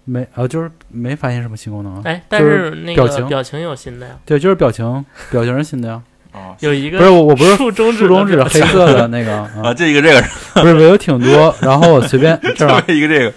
[0.04, 0.48] 没啊？
[0.48, 2.02] 就是没发现什么新功能啊？
[2.04, 6.02] 哎，但是那个表情个表情有新的呀，对，就是表情，表情是新的呀。
[6.32, 10.22] 啊有一个不是我我不是竖中指竖中指黑色的那个啊， 啊，这一个这个，
[10.62, 13.32] 不是有挺多，然后我随便 这儿啊，这一个这个，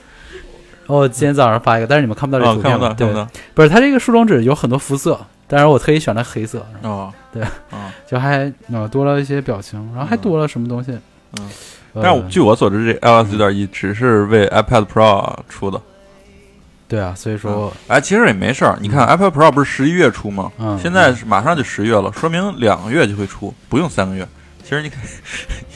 [0.88, 2.80] 我今天早上发一个，但是你们看不到这啊，图片吗？
[2.80, 3.28] 看不到，看不对，到。
[3.54, 7.42] 不是它这个竖中指有很多肤色，但是我特意选了黑色，哦，对。
[7.44, 10.92] 啊，就还呃多了一些表情，然后还多了什么东西？
[11.40, 11.50] 嗯。
[11.94, 15.82] 呃，但是我据我所知，这 iOS 九点一只是为 iPad Pro 出的。
[16.88, 18.78] 对啊，所以说哎，其实也没事儿。
[18.80, 20.52] 你看 iPad Pro 不是十一月出吗？
[20.60, 24.28] 嗯，现在是马上就十月了，说明两个月就会出，不用三个月。
[24.64, 25.10] 其实你可以，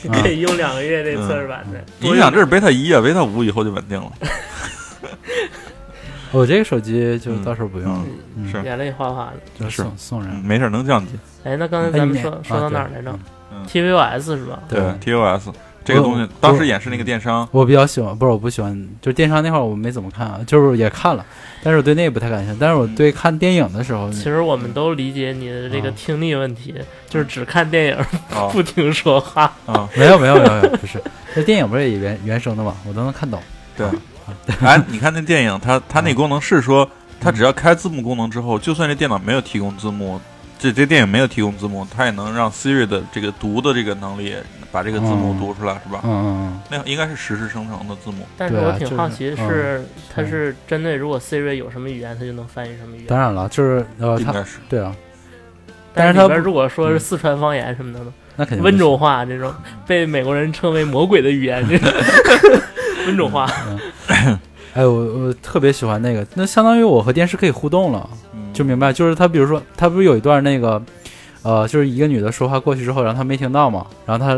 [0.10, 1.84] 你可以用两个月这测试版的。
[2.00, 4.12] 你想这是 Beta 一啊，Beta 五以后就稳定了。
[6.32, 8.04] 我这个手机就到时候不用了，
[8.36, 9.34] 嗯，嗯是眼泪哗哗的。
[9.64, 10.36] 就是送送嗯人。
[10.38, 11.14] 没事，能降级。
[11.44, 13.12] 哎，那刚才咱们说说到哪儿来着
[13.52, 14.60] 嗯？tvOS 是吧？
[14.70, 15.52] 对，TOS
[15.84, 21.26] 这个东西当时演示那个电商，我比较喜欢，不是我不喜欢，就是电商那块儿我没怎么看啊，就是也看了，
[21.64, 22.58] 但是我对那个不太感兴趣。
[22.60, 26.76] 但是我对看电影的时候，其实我们都理解你的这个啊听力问题，
[27.10, 29.52] 就是只看电影啊 不听说话。
[29.66, 31.02] 啊，没有没有没有没有，不是，
[31.34, 33.42] 这电影不是也原原声的嘛，我都能看懂。
[33.76, 33.88] 对。
[34.62, 36.88] 哎，你看那电影，它它那功能是说，
[37.20, 40.22] 它只要开字幕功能之后，就算这电脑没有提供字幕，
[40.60, 44.36] 这这电影没有提供字幕，它也能让 Siri 的这个读的这个能力
[44.72, 46.02] 把这个字幕嗯读出来，是吧？
[46.04, 48.26] 嗯嗯那应该是实时生成的字母。
[48.38, 53.08] 但是我挺好奇，嗯是它是针对如果 Siri 有什么语言，它就能翻译什么语嗯，言。
[53.08, 54.96] 当然了，就是呃，他应该是，对啊，
[55.94, 58.14] 但但是里边如果说是四川方言什么的呢？
[58.36, 59.54] 那肯定温州话这种
[59.86, 61.92] 被美国人称为魔鬼的语言，这 种
[63.08, 63.50] 温州话。
[64.74, 70.82] 哎，我我特别喜欢那个，那相当于我和电视可以互动了，嗯就明白，就是他，比如说他不是有一段那个，
[71.44, 74.34] 呃，就是一个女的说话过去之后，然后她没听到嘛，然后她，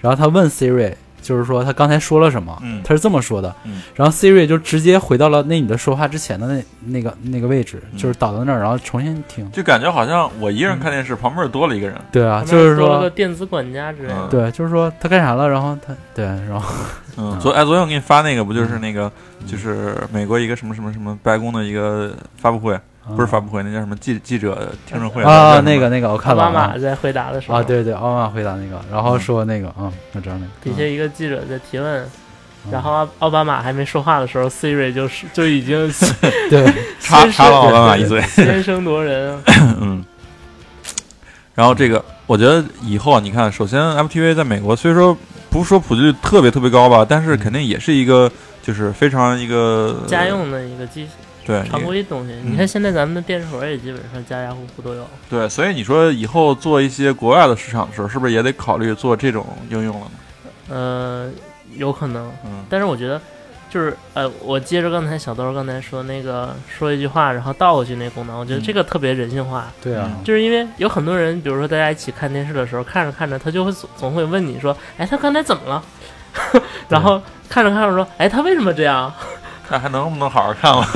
[0.00, 9.50] 然后她问 Siri，就是说她刚才说了什么，嗯他是这么说的，嗯然后 Siri 就直接回到了那女的说话之前的那那个那个位置，嗯就是倒到那儿，然后重新听。
[9.50, 11.96] 就感觉好像我一个人看电视，旁边多了一个人。
[12.12, 14.14] 对啊，就是说，电子管家之类的。
[14.16, 16.72] 嗯对，就是说他干啥了，然后他对，然后
[17.40, 19.10] 昨哎昨天我给你发那个，不就是那个，
[19.44, 22.78] 就是美国一个什么什么什么白宫的一个发布会，
[23.16, 26.44] 不是发布会，那叫什么记记者听证会嗯啊，那个那个我看了。
[26.44, 32.02] 奥巴马在回答的时候，啊，对对，奥巴马回答那个，然后嗯说那个啊，我知道那个底下一个记者在提问，
[32.66, 32.72] 嗯。
[32.72, 35.90] 然后奥奥巴马还没说话的时候，Siri 就是 就已经
[36.50, 38.20] 对，插插了奥巴马一嘴。
[38.22, 39.32] 先声夺人。
[39.34, 39.40] 啊。
[39.80, 40.04] 嗯，
[41.54, 45.16] 然后这个我觉得以后啊，你看，首先 MTV 在美国虽说
[45.48, 48.30] 不是说普及率特别特别高吧，但是肯定也是一个
[48.62, 51.08] 就是非常一个家用的一个机
[51.48, 52.32] 对常规东西。
[52.44, 55.04] 嗯你看现在咱们的电视盒也基本上家家户户都有。
[55.30, 60.12] 对，所以你说以后做一些国外的市场的时候，是不是也得考虑做这种应用了呢？
[60.68, 61.30] 呃，
[61.76, 63.18] 有可能，嗯但是我觉得，
[63.70, 69.72] 就是呃，我接着刚才小豆刚才说那个说一句话，然后倒过去那功能，我觉得嗯这个特别人性化。
[69.82, 75.82] 对啊，就是因为有很多人，比如说大家一起看电视的时候，看着看着，他就会总总会问你说：“哎，他刚才怎么了？”
[76.88, 79.12] 然后看着看着说：“哎，他为什么这样
[79.68, 80.86] 看还能不能好好看了？？”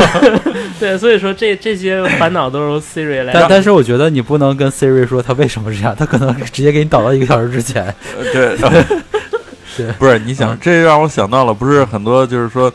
[0.81, 7.85] 对，所以说这这些烦恼都是由 Siri 来但但是我觉得你不能跟 Siri 说他为什么这样，他可能直接给你导到一个小时之前。
[8.19, 8.57] 呃 对
[9.77, 12.73] 对不是你想，这让我想到了，不是很多就是说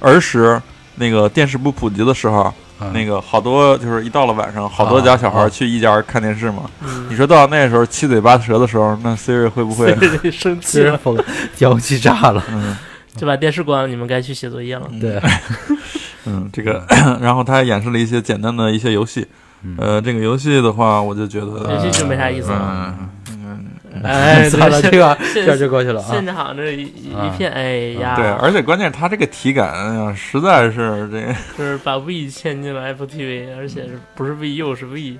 [0.00, 0.60] 儿时
[0.96, 6.62] 那个电视不普及的时候，嗯那个好多就是一到了晚上，好多家小孩啊去一家看电视嘛。
[6.82, 9.94] 嗯你说到那时候七嘴八舌的时候，那 Siri 会不会？
[10.30, 11.24] 生气了，虽然疯了，
[11.58, 12.42] 遥控器炸了。
[12.50, 12.76] 嗯
[13.16, 14.88] 就把电视关了，你们该去写作业了。
[15.00, 15.20] 对，
[16.26, 16.84] 嗯，这个，
[17.20, 19.26] 然后他还演示了一些简单的一些游戏。
[19.62, 22.94] 嗯呃，这个游戏的话，我就觉得，游戏就没啥意思了。
[22.98, 23.10] 嗯
[23.44, 26.24] 嗯嗯，哎， 算了，对这个现这就过去了啊现。
[26.24, 35.18] 场这一一片哎呀，对，而且关键是他这个体感呀，实在是这个， 就是把 V 嵌进了 Apple TV，而且是不是 V 又是 V，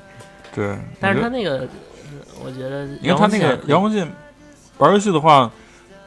[0.55, 0.75] 对。
[1.01, 1.69] 但是我觉得它那个，嗯
[2.43, 4.03] 我觉得因为他那个遥遥控器
[4.79, 5.51] 玩游戏的话，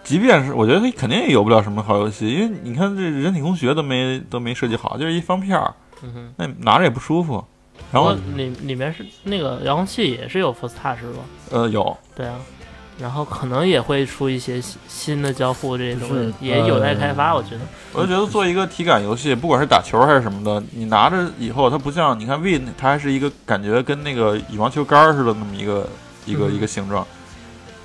[0.04, 7.44] 即便是我觉得它肯定也有不了什么好游戏，因为你看这人体工学都没都没设计好，就是一方片儿，嗯，那拿着也不舒服。
[7.92, 11.20] 然后里里面是那个遥控器也是有 Force Touch 是吧？
[11.52, 12.36] 呃有，对啊，
[13.00, 17.62] 然后可能也会出一些新新的交互这些东西，也有待开发，呃我觉得。
[17.94, 25.88] 我就觉得做一个体感游戏，不管是打球还是什么的，你拿着以后，它不像你看 V，它还是一个感觉跟那个羽毛球杆似的那么一个
[26.26, 27.06] 一个、嗯一个形状，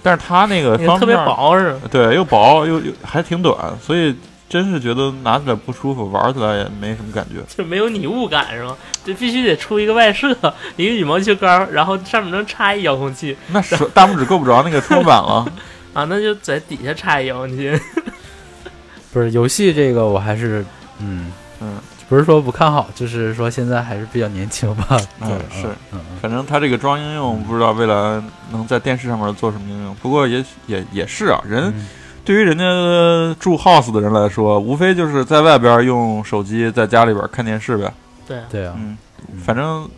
[0.02, 1.80] 但是它那个方特别薄是吧？
[1.90, 4.14] 对，又薄又又还挺短，所以
[4.48, 7.42] 真是觉得拿起来不舒服，玩起来也没什么感觉。
[7.48, 8.76] 就没有拟物感是吗？
[9.04, 10.30] 这必须得出一个外设，
[10.76, 15.46] 一个羽毛球杆，然后上面能插一遥控器那手大拇指够不着那个触摸板了。
[15.94, 17.72] 啊，那就在底下插一遥控器。
[19.12, 20.64] 不是游戏这个，我还是
[21.00, 21.76] 嗯嗯，
[22.08, 24.86] 不是说不看好，就是说现在还是比较年轻吧。
[25.20, 29.94] 嗯对是，嗯嗯反正它这个装应用不知道未来能在电视上面做什么应用。
[29.96, 31.86] 不过也也也是啊，人嗯
[32.24, 32.64] 对于人家
[33.40, 37.90] 住 house 的人来说，无非就是在外边用手机，在家里边看电视呗。
[38.26, 38.96] 对，对啊，嗯，
[39.42, 39.88] 反正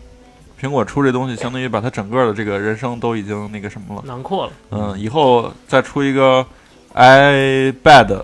[0.61, 4.03] 苹果出这东西，相当于把它整个的这个人生都已经那个什么了。
[4.05, 4.51] 囊括了。
[4.69, 6.45] 嗯，以后再出一个
[6.95, 8.21] iPad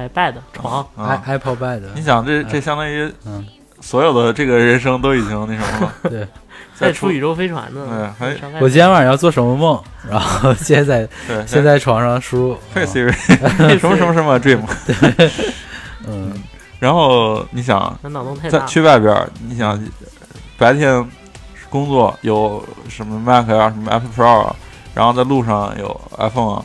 [0.00, 3.46] 哎，bad 床，啊，i Apple Pad，你想这这相当于嗯，
[3.80, 5.92] 所有的这个人生都已经那什么了。
[6.08, 6.26] 对，
[6.74, 7.86] 再出宇宙飞船呢。
[8.18, 9.78] 对还我今天晚上要做什么梦，
[10.08, 13.12] 然后现在对，先在床上输入，嘿啊 Siri
[13.78, 15.30] 什么什么什么 Dream，对
[16.06, 16.32] 嗯
[16.78, 18.64] 然后你想那脑洞太大。
[18.64, 19.78] 去外边儿，你想
[20.56, 21.06] 白天
[21.68, 24.56] 工作有什么 Mac 啊，什么 Apple Pro 啊，
[24.94, 26.64] 然后在路上有 iPhone 啊，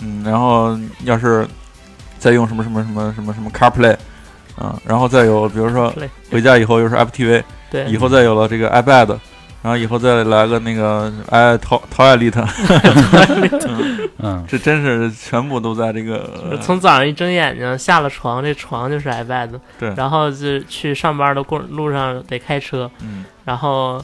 [0.00, 1.46] 嗯，然后要是
[2.24, 3.94] 再用什么什么什么什么什么 CarPlay
[4.56, 5.92] 啊，然后再有比如说
[6.30, 9.08] 回家以后又是 Apple TV，对，以后再有了这个 iPad，
[9.60, 12.42] 然后以后再来个那个哎淘淘爱丽特，
[14.24, 14.42] 嗯。
[14.48, 19.92] 这真是全部都在这个从早上一睁眼睛下了床，这床就是 iPad，对。
[19.94, 23.22] 然后就去上班的过路上得开车，嗯。
[23.44, 24.02] 然后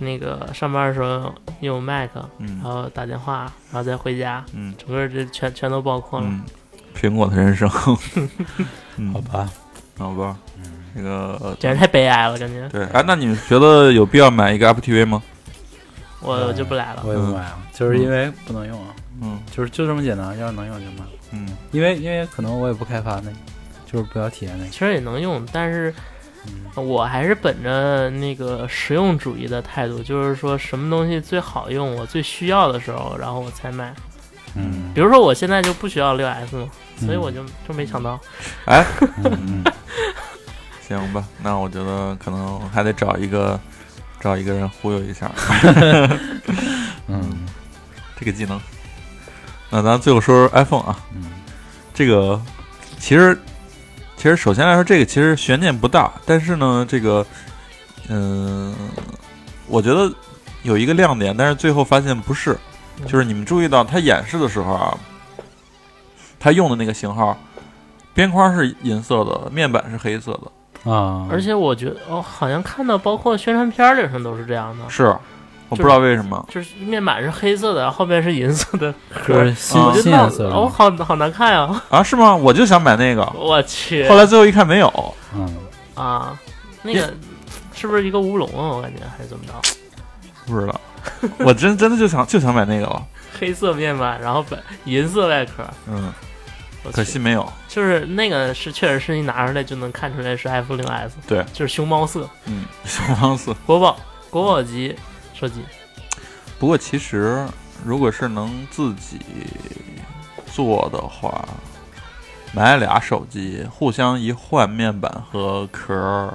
[0.00, 2.46] 那个上班的时候用 Mac，嗯。
[2.46, 4.74] 然嗯后打电话，然后再回家，嗯。
[4.76, 6.26] 整个这全全都包括了。
[6.28, 6.42] 嗯，
[6.94, 7.68] 苹果的人生，
[8.96, 9.12] 嗯。
[9.12, 9.50] 好，吧，
[9.98, 10.36] 好吧，
[10.94, 12.68] 那个呃简直太悲哀了，感觉。
[12.68, 15.22] 对，哎，那你们觉得有必要买一个 Apple TV 吗？
[16.20, 17.02] 我我就不来了。
[17.04, 19.40] 我也不买了，就是因为不能用啊，嗯。
[19.50, 21.48] 就是就这么简单，要是能用就买，嗯。
[21.72, 23.36] 因为因为可能我也不开发那个，
[23.86, 25.92] 就是不要体验那个，其实也能用，但是
[26.46, 26.86] 嗯。
[26.86, 33.92] 我还是本着那个实用主义的态度，就是说什么东西最好用，我最需要的时候，然后我才买。
[34.54, 34.90] 嗯。
[34.94, 38.20] 比如说我现在就不需要六 S 嘛，所以我就就没想到。
[38.66, 38.84] 哎，
[40.86, 43.58] 行吧，那我觉得可能还得找一个
[44.20, 45.30] 找一个人忽悠一下。
[47.08, 47.46] 嗯。
[48.18, 48.60] 这个技能。
[49.68, 51.24] 那咱最后说说 iPhone 啊，嗯。
[51.92, 52.40] 这个
[52.98, 53.36] 其实
[54.16, 57.26] 其实首先来说，这个其实悬念不大，但是呢，这个
[58.08, 58.74] 嗯、
[59.66, 60.12] 我觉得
[60.62, 62.56] 有一个亮点，但是最后发现不是，
[63.06, 64.96] 就是你们注意到它演示的时候啊，
[66.38, 67.36] 它用的那个型号，
[68.14, 75.04] 边框是银色的，面板是黑色的，啊，而且我觉得，哦，好像看到包括宣传片里上都是这样的，是，
[75.68, 78.92] 我不知道为什么，就是面板是黑色的，后面是银色的。
[79.10, 80.50] 壳我就闹新颜色的。
[80.54, 81.82] 哦，好好难看呀！
[81.88, 82.34] 啊，是吗？
[82.34, 85.56] 我就想买那个，我去，后来最后一看没有，嗯。
[85.94, 86.38] 啊，
[86.82, 87.12] 那个
[87.74, 88.76] 是不是一个乌龙啊？
[88.76, 89.52] 我感觉还是怎么着？
[90.46, 90.80] 不知道，
[91.40, 93.06] 我真真的就想就想买那个了，
[93.38, 96.12] 黑色面板，然后本银色外壳，嗯，
[96.92, 103.54] 可惜没有，就是那个是确实是你拿出来就能看出来是 F 零 S，对，就是熊猫色，嗯，熊猫色。
[103.66, 103.98] 国宝
[104.30, 104.96] 国宝级
[105.34, 105.62] 设计，
[106.58, 107.46] 不过其实
[107.84, 109.18] 如果是能自己
[110.52, 111.44] 做的话，
[112.52, 116.34] 买俩手机互相一换面板和壳儿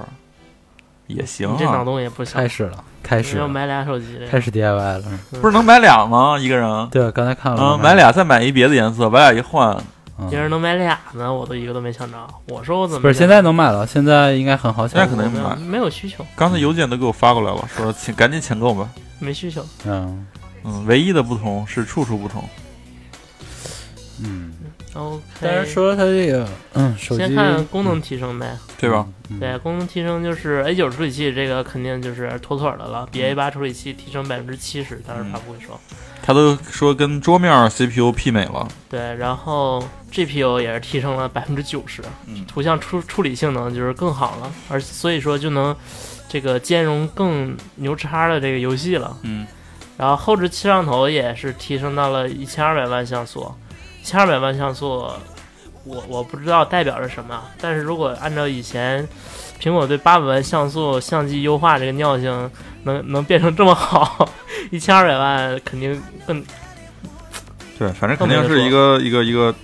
[1.06, 2.38] 也行你这脑啊，洞也不小。
[2.40, 5.02] 开，始了，开始要买俩手机，开始 DIY 了，
[5.40, 6.36] 不是能买俩吗？
[6.38, 9.74] 一个人，对，刚才看了，嗯，买俩再买一别的颜色，把俩一换，
[10.18, 10.28] 嗯。
[10.28, 12.18] 别人能买俩呢，我都一个都没抢着。
[12.48, 15.56] 我说我怎么不是现在能买了，现在应该很好抢，现在可能没买。
[15.56, 18.86] 没有需求，刚才邮件都给我发过来了，说请赶紧抢购吧。
[19.18, 19.64] 没需求。
[19.86, 20.26] 嗯。
[20.64, 22.44] 嗯，唯一的不同是处处不同。
[24.98, 28.56] 嗯，OK，但是说它这个嗯手机先看功能提升呗。
[28.80, 29.06] 对吧？
[29.30, 35.78] 嗯对，功能提升就是 A 九处理器，这个肯定就是妥妥的了，比 A 八处理器提升百分之七十，当然发布会说。
[36.22, 38.68] 他都说跟桌面 CPU 媲美了。
[38.88, 39.82] 对，然后
[40.12, 45.74] GPU 也是提升了百分之九十，嗯图像处处理性能就是更好了，而所以说就能
[46.28, 49.16] 这个兼容更牛叉的这个游戏了。
[49.22, 49.46] 嗯
[49.96, 53.67] 然后后置摄像头也是提升到了一千二百万像素，一
[54.08, 55.06] 千二百万像素，
[55.84, 59.06] 我我不知道代表着什么，但是如果按照以前
[59.60, 62.50] 苹果对八百万像素相机优化这个尿性，
[62.84, 64.26] 能能变成这么好，
[64.72, 66.42] 一千二百万肯定更
[67.78, 69.54] 对，反正肯定是一个一个一个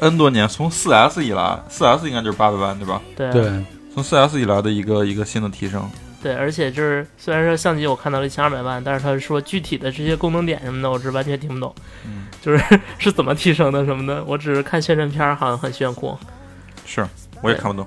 [0.00, 3.00] N 多年，从四 S 以来四 S 应该就是八百万对吧？
[3.16, 3.64] 对对，
[3.94, 5.90] 从四 S 以来的一个一个新的提升。
[6.24, 11.74] 对，而且就是虽然说相机我看到了一千二百万，但是他说具体的这些功能点什么的，我是完全听不懂，
[12.06, 16.16] 嗯 就是是怎么提升的什么的，我只是看宣传片儿好像很炫酷。
[16.86, 17.06] 是，
[17.42, 17.86] 我也看不懂。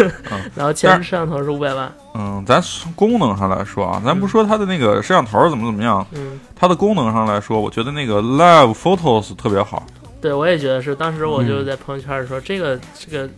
[0.56, 9.86] 然后前置摄像头是五百万，嗯，咱从功能上来说啊，咱不说它的那个摄像头怎么怎么样，嗯，它的功能上来说，我觉得那个 Live Photos 特别好。
[10.22, 13.28] 对我也觉得是，当时我就嗯在朋友圈里说、这个这个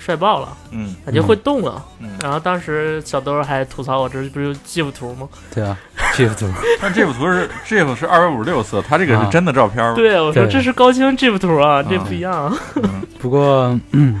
[0.00, 1.84] 帅爆了，嗯感觉会动了。
[2.00, 5.28] 嗯，然后当时小兜还吐槽我这不是 GIF 图吗？
[5.54, 5.76] 对啊
[6.14, 9.94] ，，GIF 图 但这幅图是这幅是二百五十六色，它这个是啊真的照片吗。
[9.94, 12.50] 对，我说这是高清 GIF 图啊，这啊不一样。
[12.82, 14.18] 嗯不过嗯，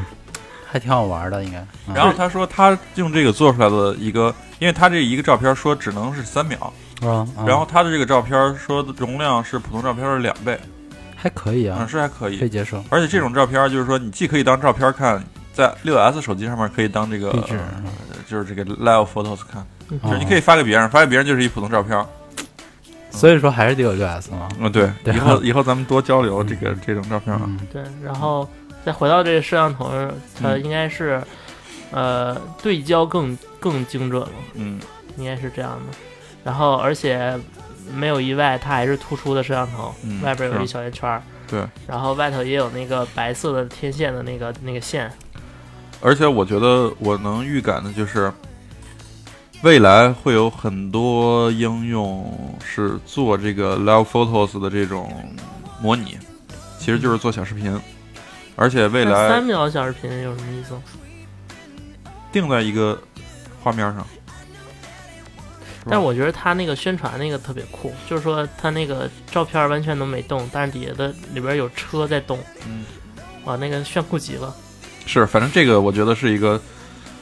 [0.70, 1.58] 还挺好玩的，应该。
[1.88, 6.72] 嗯然后他说他用这个做出来的一个，因为他这一个照片说只能是三秒，
[7.02, 10.60] 啊，啊然后他的这个照片说的容量是普通照片的两倍，
[11.16, 12.38] 还可以嗯，啊，是还可以。
[12.38, 12.84] 可以接受。
[12.90, 15.20] 而且这种照片就是说，你既可以当照片看，
[15.52, 17.82] 在六 S 手机上面可以当这个壁纸呃
[18.28, 22.04] 就是这个 Live Photos 看，就是你可以，发给别人，发给别人就是一普通照片。
[23.10, 24.48] 所以说还是得有六 S 嘛。
[24.58, 27.42] 嗯，对，以后以后咱们多交流这个这种照片啊。
[27.44, 28.48] 嗯，对，然后
[28.84, 29.90] 再回到这个摄像头，
[30.40, 31.20] 它嗯应该是、
[31.90, 34.80] 呃对焦更更精准了，嗯。
[35.16, 35.98] 应该是这样的。
[36.44, 37.36] 然后而且
[37.92, 45.12] 没有意外，它还是突出的摄像头，嗯外边有一小圆圈儿，对，然后外头也有那个白色的天线的那个那个线。
[46.00, 48.32] 而且我觉得我能预感的就是，
[49.62, 55.12] 未来会有很多应用是做这个 Live Photos 的这种
[55.80, 56.16] 模拟，
[56.78, 57.78] 其实就是做小视频，
[58.56, 60.74] 而且未来三秒小视频有什么意思？
[62.32, 62.98] 定在一个
[63.62, 64.06] 画面上。
[65.84, 72.84] 但是我觉得他那个宣传那个特别酷，就是说他那个照片完全都没动，但是底下的里边有车在动，嗯，
[73.44, 74.54] 哇，那个炫酷极了。
[75.10, 76.56] 是，反正这个我觉得是一个，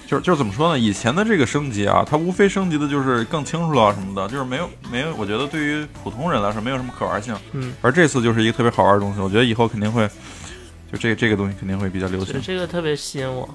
[0.07, 0.79] 就是就是怎么说呢？
[0.79, 7.35] 以前的这个升级啊，它无非升级的就是更清楚了什么的，就是没有没有，我觉得对于普通人来说没有什么可玩性。
[7.53, 10.07] 嗯，而这次就是一个特别好玩的东西，我觉得以后肯定会，
[10.93, 12.43] 就这这个东西肯定会比较流对行。
[12.43, 13.49] 这个特别吸引我。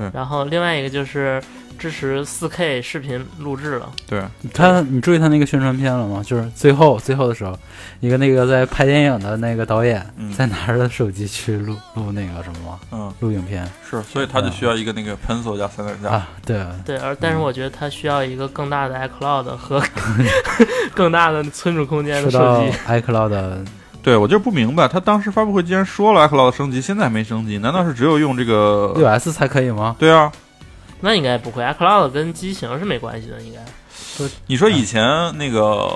[0.00, 1.42] 对然后另外一个就是
[1.78, 3.90] 支持 4K 视频录制了。
[4.06, 4.22] 对，
[4.54, 6.22] 他你注意他那个宣传片了吗？
[6.24, 7.58] 就是最后最后的时候，
[8.00, 12.80] 一个那个在拍电影的那个导演嗯在拿着手机去录录那个什么吗？
[12.92, 16.08] 嗯，录影片是，所以他就需要一个那个 pencil 加三脚架。
[16.16, 19.82] 啊，对，对，而但是嗯我觉得他需要一个更大的 iCloud 和
[20.94, 22.76] 更大的存储空间的说到手机。
[22.86, 23.64] iCloud，
[24.02, 28.94] 对我就是不明白，他当时发布会既然说了 iCloud 升级，现在还没升级，难道是只有用这个？
[28.96, 29.96] 六 S 才可以吗？
[29.98, 30.32] 对啊，
[31.00, 33.60] 那应该不会，iCloud 跟机型是没关系的，应该。
[34.46, 35.02] 你说以前
[35.38, 35.88] 那个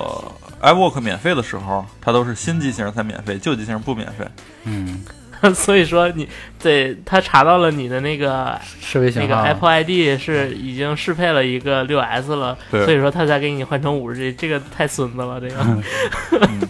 [0.62, 4.26] iWork 免费的时候，它都是新机型才免费，旧机型不免费。
[4.64, 5.04] 嗯，
[5.52, 6.28] 所以说你
[6.62, 15.64] 对他查到了你的那个设备型那个 Apple ID 是已经适配了一个六 S 了，对所以说他才给你换成五十 G，这个太孙子了，这个。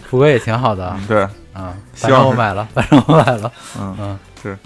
[0.09, 1.21] 不过也挺好的嗯，对，
[1.53, 4.57] 啊，反正希望我买了，反正我买了，嗯嗯，是，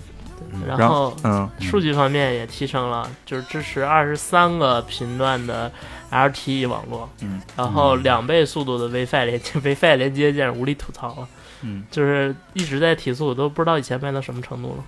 [0.68, 5.72] 然然后嗯数据方面也提升了，就是支持二十三个频段的
[6.12, 11.28] LTE 网络，嗯然后两倍速度的 WiFi 连接， WiFi 连接简直无力吐槽了，
[11.62, 14.84] 嗯，就是一直在提速，都不知道以前卖到什么程度了。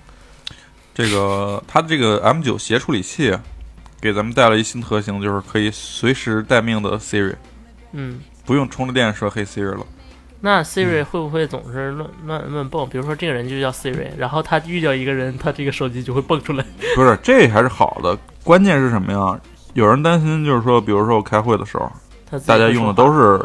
[0.93, 3.37] 这个它这个 M9 协处理器
[3.99, 7.35] 给咱们带来一新特性，就是可以随时待命的 Siri，
[7.93, 9.85] 嗯，不用充着电说嘿 Siri 了。
[10.43, 12.89] 那 Siri 会不会总是乱乱乱蹦？
[12.89, 16.65] 比如说这个人就叫 Siri，然后他遇到一个人，他这个手机就会蹦出来。
[16.95, 19.39] 不是，这还是好的，关键是什么呀？
[19.73, 21.89] 有人担心，就是说，比如说我开会的时候，
[22.45, 23.39] 大家用的都是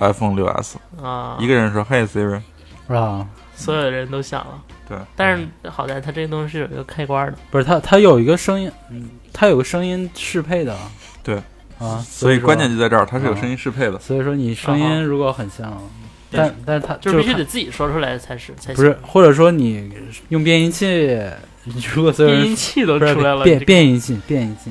[0.00, 2.40] iPhone 6 S，、啊，一个人说嘿 Siri，
[2.86, 3.26] 是吧？
[3.56, 4.62] 所有的人都响了。
[4.88, 7.38] 对，但是好在它这个东西是有一个开关的。
[7.50, 10.76] 不是它，它有一个声音，嗯，它有个声音适配的，
[11.22, 11.36] 对
[11.78, 13.98] 啊，所以关键就在这儿，它是有声音适配的。
[13.98, 15.82] 所以说你声啊音如果很像，
[16.30, 18.76] 但但是它就是必须得自己说出来才是才行。
[18.76, 19.90] 不是，或者说你
[20.28, 20.86] 用变音器，
[21.94, 24.70] 如果所有人变音器都出来了，变变音器，变音器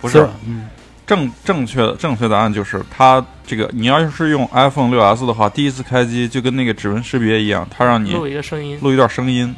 [0.00, 0.68] 不是嗯，
[1.08, 8.78] 正正确的正确答案就是它这个，你要是用 iPhone 六 S 的话，第一次开机就跟那个指纹识别一样，它让你录一个声音。
[8.82, 9.56] 录一段声音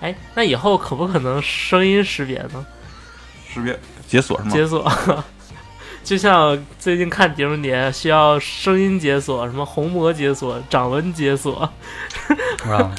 [0.00, 2.66] 哎，那以后可不可能声音识别呢？
[3.52, 3.78] 识别
[4.08, 4.50] 解锁是吗？
[4.50, 4.90] 解锁，
[6.02, 11.70] 就像最近看碟中谍需要声音解锁，什么虹膜解锁、掌纹解锁。
[12.26, 12.90] 是吧？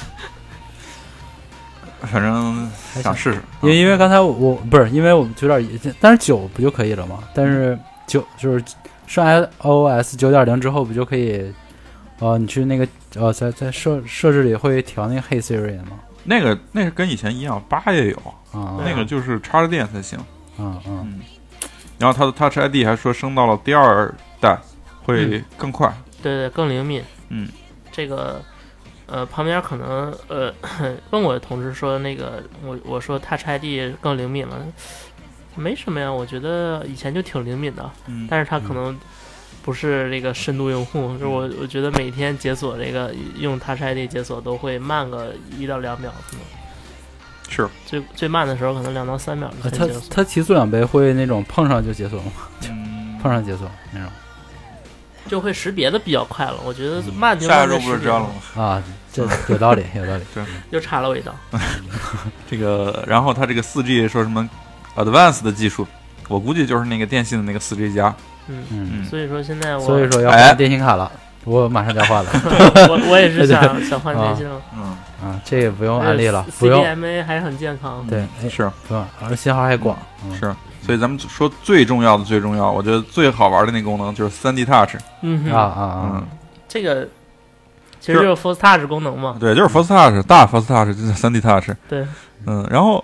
[2.06, 3.40] 反正还想试试。
[3.62, 7.18] 因为因为刚才我我不是因为我们有点儿，但是九不就可以了吗？
[7.34, 8.64] 但是九就是
[9.06, 9.26] 上
[9.60, 11.52] iOS 九点零之后不就可以？
[12.18, 15.98] 呃，你去那个呃，在在设设置里会调那个 Hey Siri 吗？
[16.22, 18.16] 那个那个跟以前一样，八也有，
[18.52, 20.16] 啊，那个就是插着电才行。
[20.56, 21.20] 嗯嗯，
[21.98, 24.56] 然后它的 Touch ID 还说升到了第二代
[25.04, 25.92] 会更快。
[26.22, 27.02] 对对，更灵敏。
[27.30, 27.48] 嗯，
[27.90, 28.40] 这个
[29.12, 30.50] 呃旁边可能呃
[31.10, 34.56] 问我的同事说那个我我说 Touch ID 更灵敏了，
[35.54, 38.98] 没什么呀，我觉得以前就挺灵敏的，嗯，但是它可能
[39.62, 46.42] 不是这个深度用户，就是我我觉得每天解锁这个用 Touch ID 解锁都会慢个一到两秒，可能
[47.50, 50.02] 是最最慢的时候可能两到三秒就呃它先解锁。
[50.10, 52.32] 它提速两倍会那种碰上就解锁吗？
[52.70, 54.08] 嗯碰上解锁那种
[55.28, 58.62] 就会识别的比较快了，我觉得慢就慢下一周不是这样了吗？
[58.62, 58.82] 啊，
[59.12, 60.22] 这有道理，有道理。
[60.70, 61.34] 又插了我一刀。
[62.50, 64.48] 这个，然后它这个四 G 说什么
[64.96, 65.86] Advanced 的技术，
[66.28, 68.14] 我估计就是那个电信的那个四 G 加。
[68.48, 71.10] 嗯，嗯，所以说现在我所以说要哎换电信卡了，
[71.44, 72.30] 我马上就要换了
[72.90, 74.60] 我我也是想想换电信了。
[74.76, 74.82] 嗯，
[75.22, 78.04] 啊，这也不用安利了，不用 CDMA 还是很健康。
[78.08, 80.40] 对，哎是不用，而信号还广，嗯是，
[80.84, 84.96] 所以咱们说最重要的最重要，我觉得最好玩的那个功能就是三 D Touch。
[85.20, 86.26] 嗯哼啊啊啊嗯，，
[86.66, 87.06] 这个
[88.02, 89.36] 其实就是 Force Touch 功能嘛。
[89.38, 91.70] 对，就是 Force Touch，大 Force Touch 就是3 D Touch。
[91.88, 92.04] 对，
[92.46, 93.02] 嗯，然后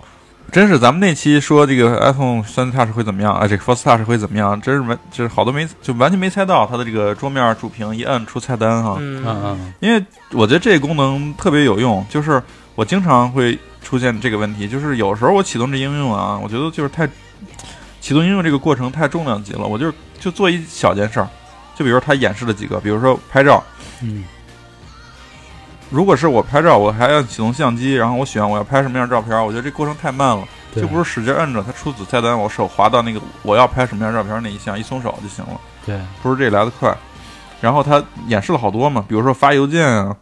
[0.51, 3.47] 真是咱们那期说这个 iPhone 3 D Touch 会怎么样啊？
[3.47, 4.59] 这个 Force Touch 会怎么样？
[4.59, 8.97] 真是完，就是好多没就完全没猜到它的这个桌面主屏一摁出菜单哈。
[8.99, 10.03] 嗯嗯嗯因为
[10.33, 12.43] 我觉得这个功能特别有用，就是
[12.75, 17.07] 我经常会出现这个问题，就是有时候我启动这应用啊，我觉得就是太
[18.01, 21.27] 启动应用这个过程太重量级了，我就是就做一小件事儿，
[21.73, 23.63] 就比如他演示了几个，比如说拍照，
[24.01, 24.25] 嗯
[25.89, 35.59] 如果是我拍照，我还要启动相机，然后我选我要拍什么样的照片，我觉得这过程太慢了，就不是使劲摁着它出子菜单，我手滑到那个我要拍什么样照片那一项，一松手就行了。
[35.85, 36.95] 对，不是这来的快。
[37.61, 40.15] 然后它演示了好多嘛，比如说发邮件啊，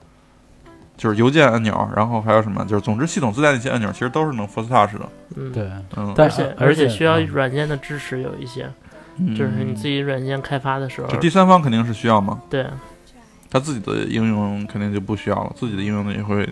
[0.95, 5.10] 就是邮件按钮，然后还有什么，就是总之系统自带那些按钮，其实都是能 Force Touch 的。
[5.35, 8.68] 嗯，对，嗯，但而且而且且需要嗯软件的支持有一些，
[9.38, 11.07] 就是你自己软件开发的时候。
[11.07, 12.65] 就，第三方肯定是需要嘛，对，
[13.49, 16.48] 它自己的应用肯定就不需要了，自己的应用呢也会，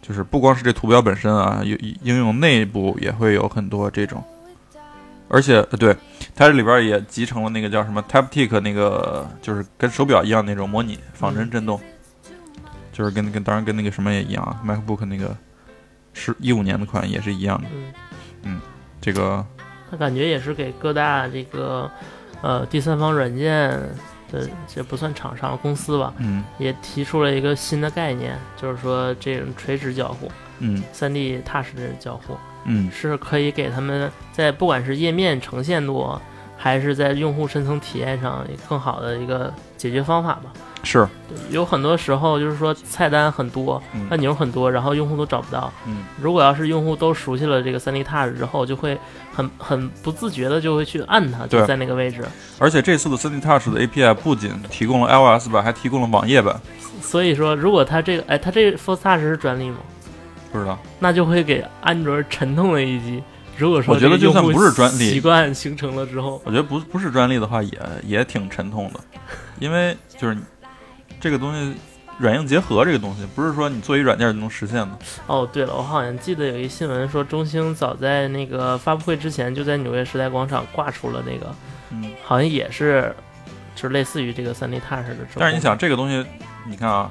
[0.00, 4.22] 就是不光是这图标本身啊，有应用内部也会有很多这种。
[5.28, 5.96] 而且，呃对，
[6.34, 11.80] 它这里边也集成了那个叫什么 Taptic 那个，就是跟手表一样那种模拟仿真震动，
[12.92, 15.34] 就是跟跟当然跟那个什么也一样啊，MacBook 那个
[16.12, 17.68] 是一五年的款也是一样的。
[18.42, 18.60] 嗯，
[19.00, 19.42] 这个
[19.90, 21.90] 它感觉也是给各大这个
[22.42, 23.80] 呃第三方软件
[24.32, 26.42] 的这不算厂商公司吧，嗯。
[26.58, 30.82] 也提出了一个新的概念，就是说这种垂直交互、嗯。
[30.92, 32.90] 三 D Touch 的交互嗯。
[32.90, 36.18] 是可以给他们在不管是页面呈现度，
[36.56, 40.52] 还是在用户深层体验上更好的一个解决方法吧。
[40.82, 41.06] 是
[41.50, 45.72] 有很多时候就是说菜单很多，嗯按钮很多，然后用户都找不到。
[45.86, 48.98] 嗯如果要是用户都熟悉了这个三 D Touch 之后，就会
[49.32, 52.24] 很很不自觉的就会去按它，就在那个位置。
[52.58, 56.60] 而且这次的三 D Touch 的 API 不仅提供了 iOS 版，还提供了网页版，
[57.00, 59.76] 所以说，如果它这个，哎，它这个 Force Touch 是专利吗？
[60.50, 60.78] 不知道。
[60.98, 63.22] 那就会给安卓沉痛的一击。
[63.56, 69.00] 如果说我觉得就算不是专利习惯形成了之后，我觉得不不是专利的话也，也挺沉痛的，
[69.60, 70.36] 因为就是
[71.22, 71.72] 这个东西
[72.18, 74.90] 软硬结合，这个东西不是说你做一软件就能实现的。
[75.28, 81.54] 哦，对了，我好像记得有一新闻说，中兴早在那个发布会之前就在纽约时代广场挂出了那个，
[81.90, 83.14] 嗯，好像也是，
[83.76, 85.16] 就是类似于这个三 D Touch 的。
[85.36, 86.26] 但是你，想这个东西，
[86.66, 87.08] 你看啊，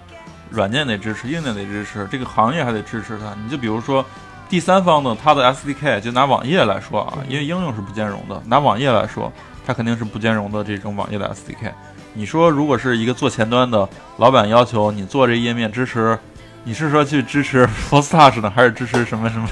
[0.49, 3.33] 软件得支持，硬件得支持，这个行业还得支持它。
[3.41, 4.05] 你就比如说
[4.49, 9.31] 第三方的它的 SDK，就拿网页来说啊，因为应用是不兼容的，拿网页来说，
[9.65, 11.71] 它肯定是不兼容的这种网页的 SDK。
[12.13, 16.17] 你说如果是一个做前端的老板要求你做这页面支持，
[16.63, 19.49] 你是说去支持 Force Touch 呢，还是支持什么什么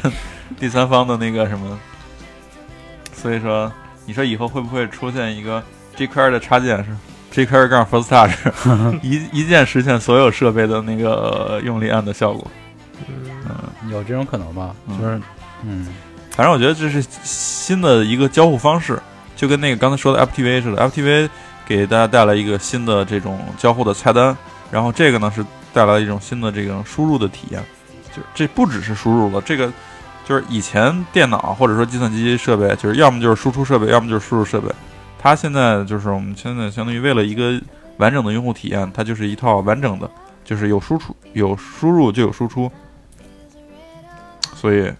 [0.59, 1.79] 第三方的那个什么？
[3.13, 3.71] 所以说，
[4.05, 5.63] 你说以后会不会出现一个
[5.97, 8.33] jQuery 的插件是 jQuery 杠 Force Touch，
[9.03, 12.47] 一一键实现所有设备的那个呃用力按的效果？
[13.07, 14.75] 嗯，有这种可能吧？
[14.87, 15.21] 嗯就是，
[15.63, 15.87] 嗯，
[16.35, 19.01] 反正我觉得这是新的一个交互方式，
[19.35, 21.29] 就跟那个刚才说的 FTV 似的，FTV
[21.69, 24.35] 给大家带来一个新的这种交互的菜单，
[24.71, 27.63] 然后这个呢是带来一种新的这种输入的体验，
[28.11, 29.71] 就这不只是输入了，这个
[30.25, 34.67] 就是以前电脑或者说计算机设备，就是要么就是输出设备，要么就是输入设备，
[35.19, 37.61] 它现在就是我们现在相当于为了一个
[37.97, 40.09] 完整的用户体验，它就是一套完整的，
[40.43, 42.71] 就是有输出有输入就有输出，
[44.55, 44.91] 所以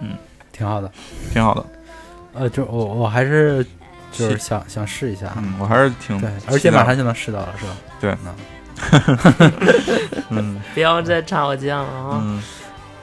[0.00, 0.16] 嗯
[0.52, 0.88] 挺好的。
[1.32, 1.66] 挺好的。
[2.34, 3.66] 呃，就我我还是
[4.10, 7.72] 就是是想想试一下，嗯，我还是挺对，而且马上就能试到了，是吧？
[8.00, 8.16] 对。
[8.24, 8.34] 嗯。
[10.30, 10.60] 嗯。
[10.74, 12.20] 不要再插我酱了啊！
[12.22, 12.42] 嗯，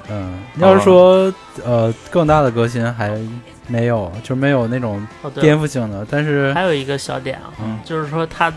[0.09, 1.33] 嗯，要是说
[1.63, 3.19] 呃更大的革新还
[3.67, 5.05] 没有，就没有那种
[5.41, 6.05] 颠，覆性的。
[6.09, 7.79] 但是还有一个小点啊，嗯。
[7.83, 8.51] 就是说它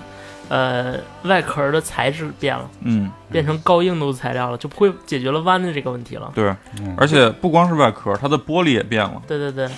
[0.48, 6.30] 呃外壳的材质变了，嗯，变成高硬度材料了，就不会解决了弯的这个问题了。
[6.34, 6.94] 对，嗯。
[6.96, 9.68] 而且不光是外壳，它的玻璃也变了，对对对，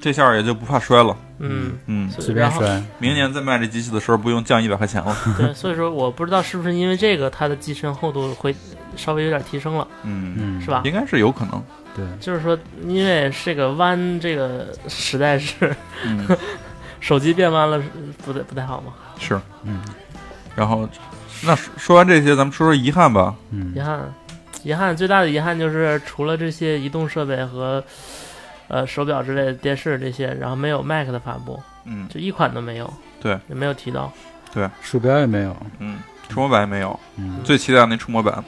[0.00, 1.16] 这下也就不怕摔了。
[1.38, 5.16] 嗯，嗯，随便摔，明年再卖这机器的时候，不用降一百块钱了。
[5.36, 8.54] 对，所以说我不知道是不是因为这个它的机身厚度会
[8.96, 10.82] 稍微有点提升了，嗯，嗯，是吧？
[10.84, 11.62] 应该是有可能。
[11.96, 15.74] 对，就是说，因为这个弯这个实在是
[16.04, 16.26] 嗯，
[17.00, 17.80] 手机变弯了，
[18.24, 18.92] 不太不太好嘛。
[19.18, 19.40] 是。
[19.62, 19.80] 嗯
[20.56, 20.88] 然后，
[21.42, 23.34] 那说说完这些，咱们说说遗憾吧。
[23.50, 24.14] 嗯遗憾，
[24.62, 27.82] 遗憾最大的遗憾就是除了这些移动设备和
[28.68, 32.92] 呃手表之类的电视这些，然后没有 Mac 的发布，嗯就一款都没有。
[33.20, 34.12] 对，也没有提到。
[34.52, 38.44] 对鼠标也没有，嗯，触摸板也没有，嗯最期待那触摸板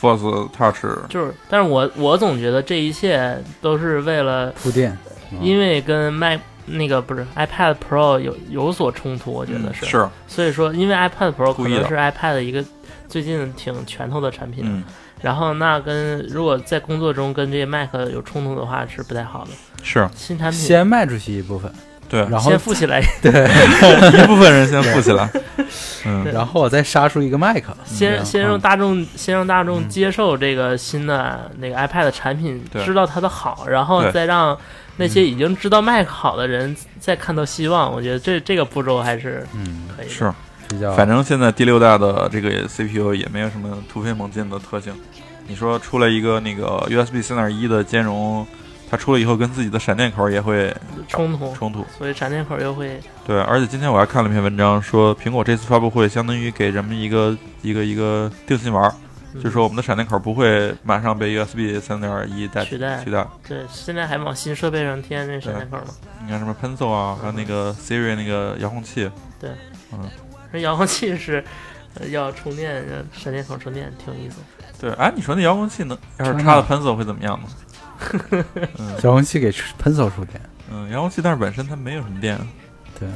[0.00, 0.82] ，Force Touch。
[1.08, 4.96] 就是，但是我我总觉得这一切都是为了，铺垫，
[5.40, 9.86] 因为跟 Mac 那个不是 iPad Pro 有有所冲突，我觉得是。
[9.86, 12.64] 嗯是，所以说，因为 iPad Pro 可能是 iPad 一个
[13.08, 14.82] 最近挺拳头的产品，嗯，
[15.22, 19.50] 然后那跟如果在工作中跟这些 Mac 有冲突的话是不太好的。
[19.82, 21.72] 是新产品先卖出去一部分，
[22.08, 23.30] 对，然后先富起来，对
[24.22, 25.30] 一部分人先富起来。
[26.04, 34.56] 嗯，然后我再杀出一个 Mac，，先先让嗯大众先让大众嗯接受这个新的那个 iPad 产品，对知道它的好，然后再让
[34.96, 37.92] 那些已经知道 Mac 好的人再看到希望。
[37.92, 40.12] 我觉得这这个步骤还是嗯，可以的。
[40.12, 40.32] 是，
[40.68, 44.92] 比较，反正现在第六代的这个 CPU 也没有什么突飞猛进的特性。
[45.48, 48.44] 你说出来一个那个 USB 三点一的兼容，
[48.90, 50.74] 它出了以后跟自己的闪电口也会
[51.06, 51.84] 冲突，冲突。
[51.96, 58.92] 所以闪电口又会对，而且今天我还看了一篇文章，说苹果这次发布会相当于给人们一个一个一个定心丸，
[59.34, 63.24] 嗯就是说我们的闪电口不会马上被 USB 三点一代取代取代。
[63.46, 65.94] 对，现在还往新设备上添那闪电口吗。
[66.24, 69.08] 你看什么 Pencil 啊，还有那个 Siri 那个遥控器，
[70.52, 71.44] 这遥控器是
[71.94, 74.36] 呃要充电，呃闪电口充电，挺有意思。
[74.80, 78.44] 对，哎，你说那遥控器能要是插了 Pencil 会怎么样呢？
[78.78, 78.94] 嗯。
[79.02, 80.40] 遥控器给 Pencil 充电，
[80.70, 82.38] 嗯，遥控器但是本身它没有什么电，
[82.98, 83.08] 对，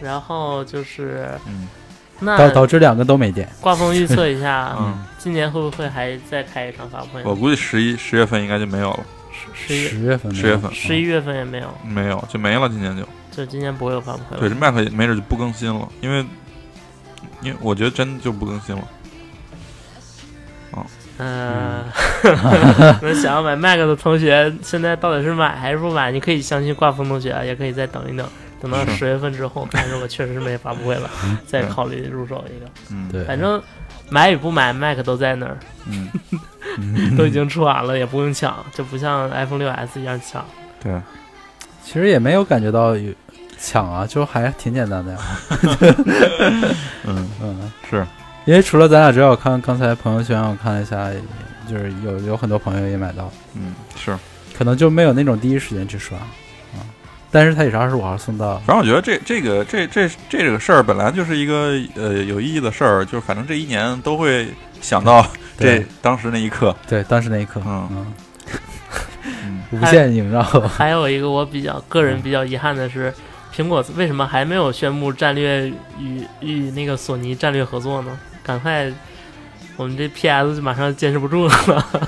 [0.00, 1.68] 然后就是嗯。
[2.24, 7.22] 那导导致两个都没电，刮风预测一下，嗯， 今年会不会还再开一场发布会？
[7.24, 9.00] 我估计十一十月份应该就没有了，
[9.52, 13.04] 十十月份，十月份十一月份也没有，没有就没了，今年就。
[13.32, 14.40] 就今年不会有发布会了。
[14.40, 16.24] 对，这 Mac 也没准就不更新了，因为
[17.42, 18.82] 因为我觉得真的就不更新了，
[21.18, 21.84] 嗯，
[23.02, 26.10] 那想要买 Mac 的同学，现在到底是买还是不买？
[26.10, 28.26] 你可以相信挂风同学，啊也可以再等一等，
[28.60, 31.10] 等到是十月份之后，看如果确实是没发布会了，
[31.46, 32.70] 再考虑入手一个。
[32.90, 33.62] 嗯，对，反正
[34.08, 36.08] 买与不买，Mac 都在那儿，嗯，
[36.78, 37.14] 嗯。
[37.16, 40.44] 都已经出完了，也不用抢，就不像 iPhone 六 S 一样抢。
[40.82, 41.00] 对，
[41.84, 43.12] 其实也没有感觉到有
[43.62, 45.18] 抢啊，就还挺简单的呀。
[47.06, 48.04] 嗯嗯，是，
[48.44, 51.08] 因为除了咱俩之外，我看刚才朋友圈我看了一下，
[51.70, 54.18] 就是有有很多朋友也买到，嗯是，
[54.58, 56.82] 可能就没有那种第一时间去刷啊。
[57.30, 64.48] 但是它也是二十五号送到，反正我觉得这这个这这这个事儿本来就是一个呃有意义的事儿，就是反正这一年都会
[64.80, 65.22] 想到
[65.56, 67.88] 这对当时那一刻，对，当时那一刻，嗯。
[67.92, 68.06] 嗯，
[69.44, 69.62] 嗯。
[69.70, 73.10] 无限萦绕， 还有一个我比较个人比较遗憾的是，
[73.54, 75.68] 苹果为什么还没有宣布战略
[75.98, 78.18] 与与那个索尼战略合作呢？
[78.42, 78.90] 赶快，
[79.76, 81.54] 我们这 PS 就马上坚持不住了，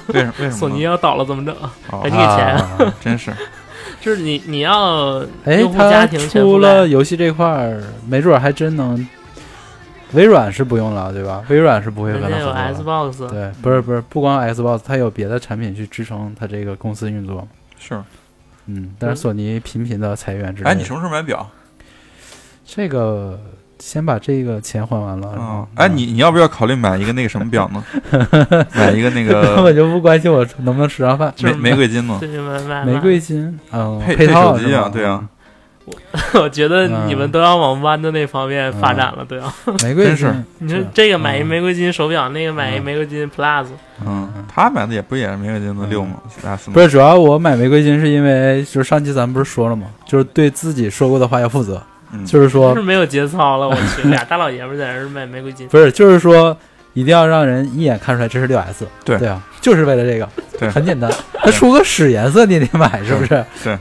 [0.08, 0.50] 为什么为什么？
[0.52, 1.54] 索尼要倒了怎么整？
[1.90, 3.32] 哦赶紧给钱啊真是，
[4.00, 9.06] 就是你你要哎用，户家它庭全除覆盖了游戏这块儿，没准还真能。
[10.12, 11.42] 微软是不用了，对吧？
[11.48, 13.12] 微软是不会和人家有它合作了。
[13.12, 17.46] Xbox，对，不是不是，不光 Xbox，它有别的产品去支撑它这个公司运作。
[17.80, 18.00] 是。
[18.66, 20.70] 嗯，但是索尼频频的裁员之类的。
[20.70, 21.48] 哎，你什么时候买表？
[22.66, 23.38] 这个
[23.78, 25.32] 先把这个钱还完了。
[25.36, 27.84] 然后啊，哎，你你要不要考虑买一个那个什么表呢？
[28.74, 31.32] 买一个那个 根个本就不关心我能不能吃上饭。
[31.42, 32.16] 玫玫瑰金呢？
[32.18, 35.28] 对买买玫瑰金，嗯，配配套配手机啊对啊，
[36.40, 39.52] 我觉得你们嗯都要往弯的那方面发展了，都要。
[39.82, 40.44] 玫瑰真是金。
[40.58, 43.66] 你说这个买一嗯玫瑰金手表，那个买一嗯玫瑰金 Plus，
[44.04, 46.14] 嗯，他买的也不也是玫瑰金的六吗
[46.72, 49.86] 不是，主要我买玫瑰金是因为，就是上期咱们不是说了吗？
[50.06, 51.82] 就是对自己说过的话要负责，
[52.12, 53.68] 嗯就是说是没有节操了。
[53.70, 55.68] 我去，俩大老爷们儿在那儿买玫瑰金。
[55.68, 56.56] 不是，就是说
[56.94, 58.86] 一定要让人一眼看出来这是六 S。
[59.04, 60.28] 对对啊，就是为了这个，
[60.58, 61.12] 对很简单。
[61.40, 63.44] 它出个屎颜色你得买，是不是？
[63.62, 63.78] 对，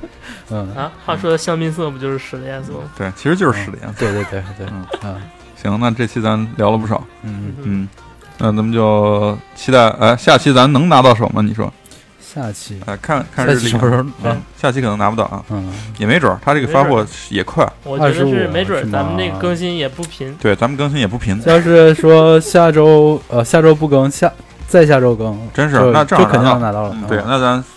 [0.53, 2.79] 嗯，啊，话说香槟色不就是十的颜色吗？
[2.97, 3.95] 对，其实就是十的颜色。
[3.99, 5.15] 对对对对，嗯嗯
[5.61, 7.89] 行，那这期咱聊了不少，嗯，嗯，
[8.37, 11.41] 那咱们就期待，哎，下期咱能拿到手吗？
[11.41, 11.71] 你说？
[12.19, 20.35] 下期，哎，看看日历下期什么时候嗯啊？，下期可能拿不到啊，嗯，也没准儿，他这个发货也快，我觉得是没准儿咱们这个更新也不频。
[20.41, 24.31] 对，咱们更新也不频，要是说下周呃下周不更，下
[24.67, 27.07] 再下周更，真是那正好就肯定拿到能拿到了嗯，。
[27.07, 27.67] 对，那咱就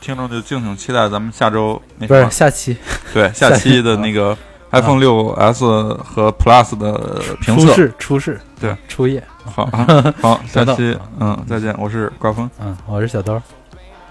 [0.00, 2.76] 听众就敬请期待咱们下周那不是，下期。
[3.14, 4.36] 对，下期的那个
[4.72, 7.66] iPhone 六 S 和 Plus 的评测。
[7.68, 8.76] 初试初试，对。
[8.88, 9.22] 初夜。
[9.44, 13.40] 好，啊 好，下期嗯再见，我是刮风，嗯，我是小刀。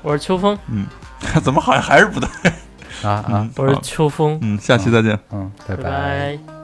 [0.02, 0.58] 我是秋风。
[0.68, 0.86] 嗯，
[1.44, 2.28] 怎么好像还是不对？
[3.04, 3.26] 啊啊。
[3.30, 5.18] 嗯，我是秋风，嗯，下期再见。
[5.32, 6.59] 嗯，拜拜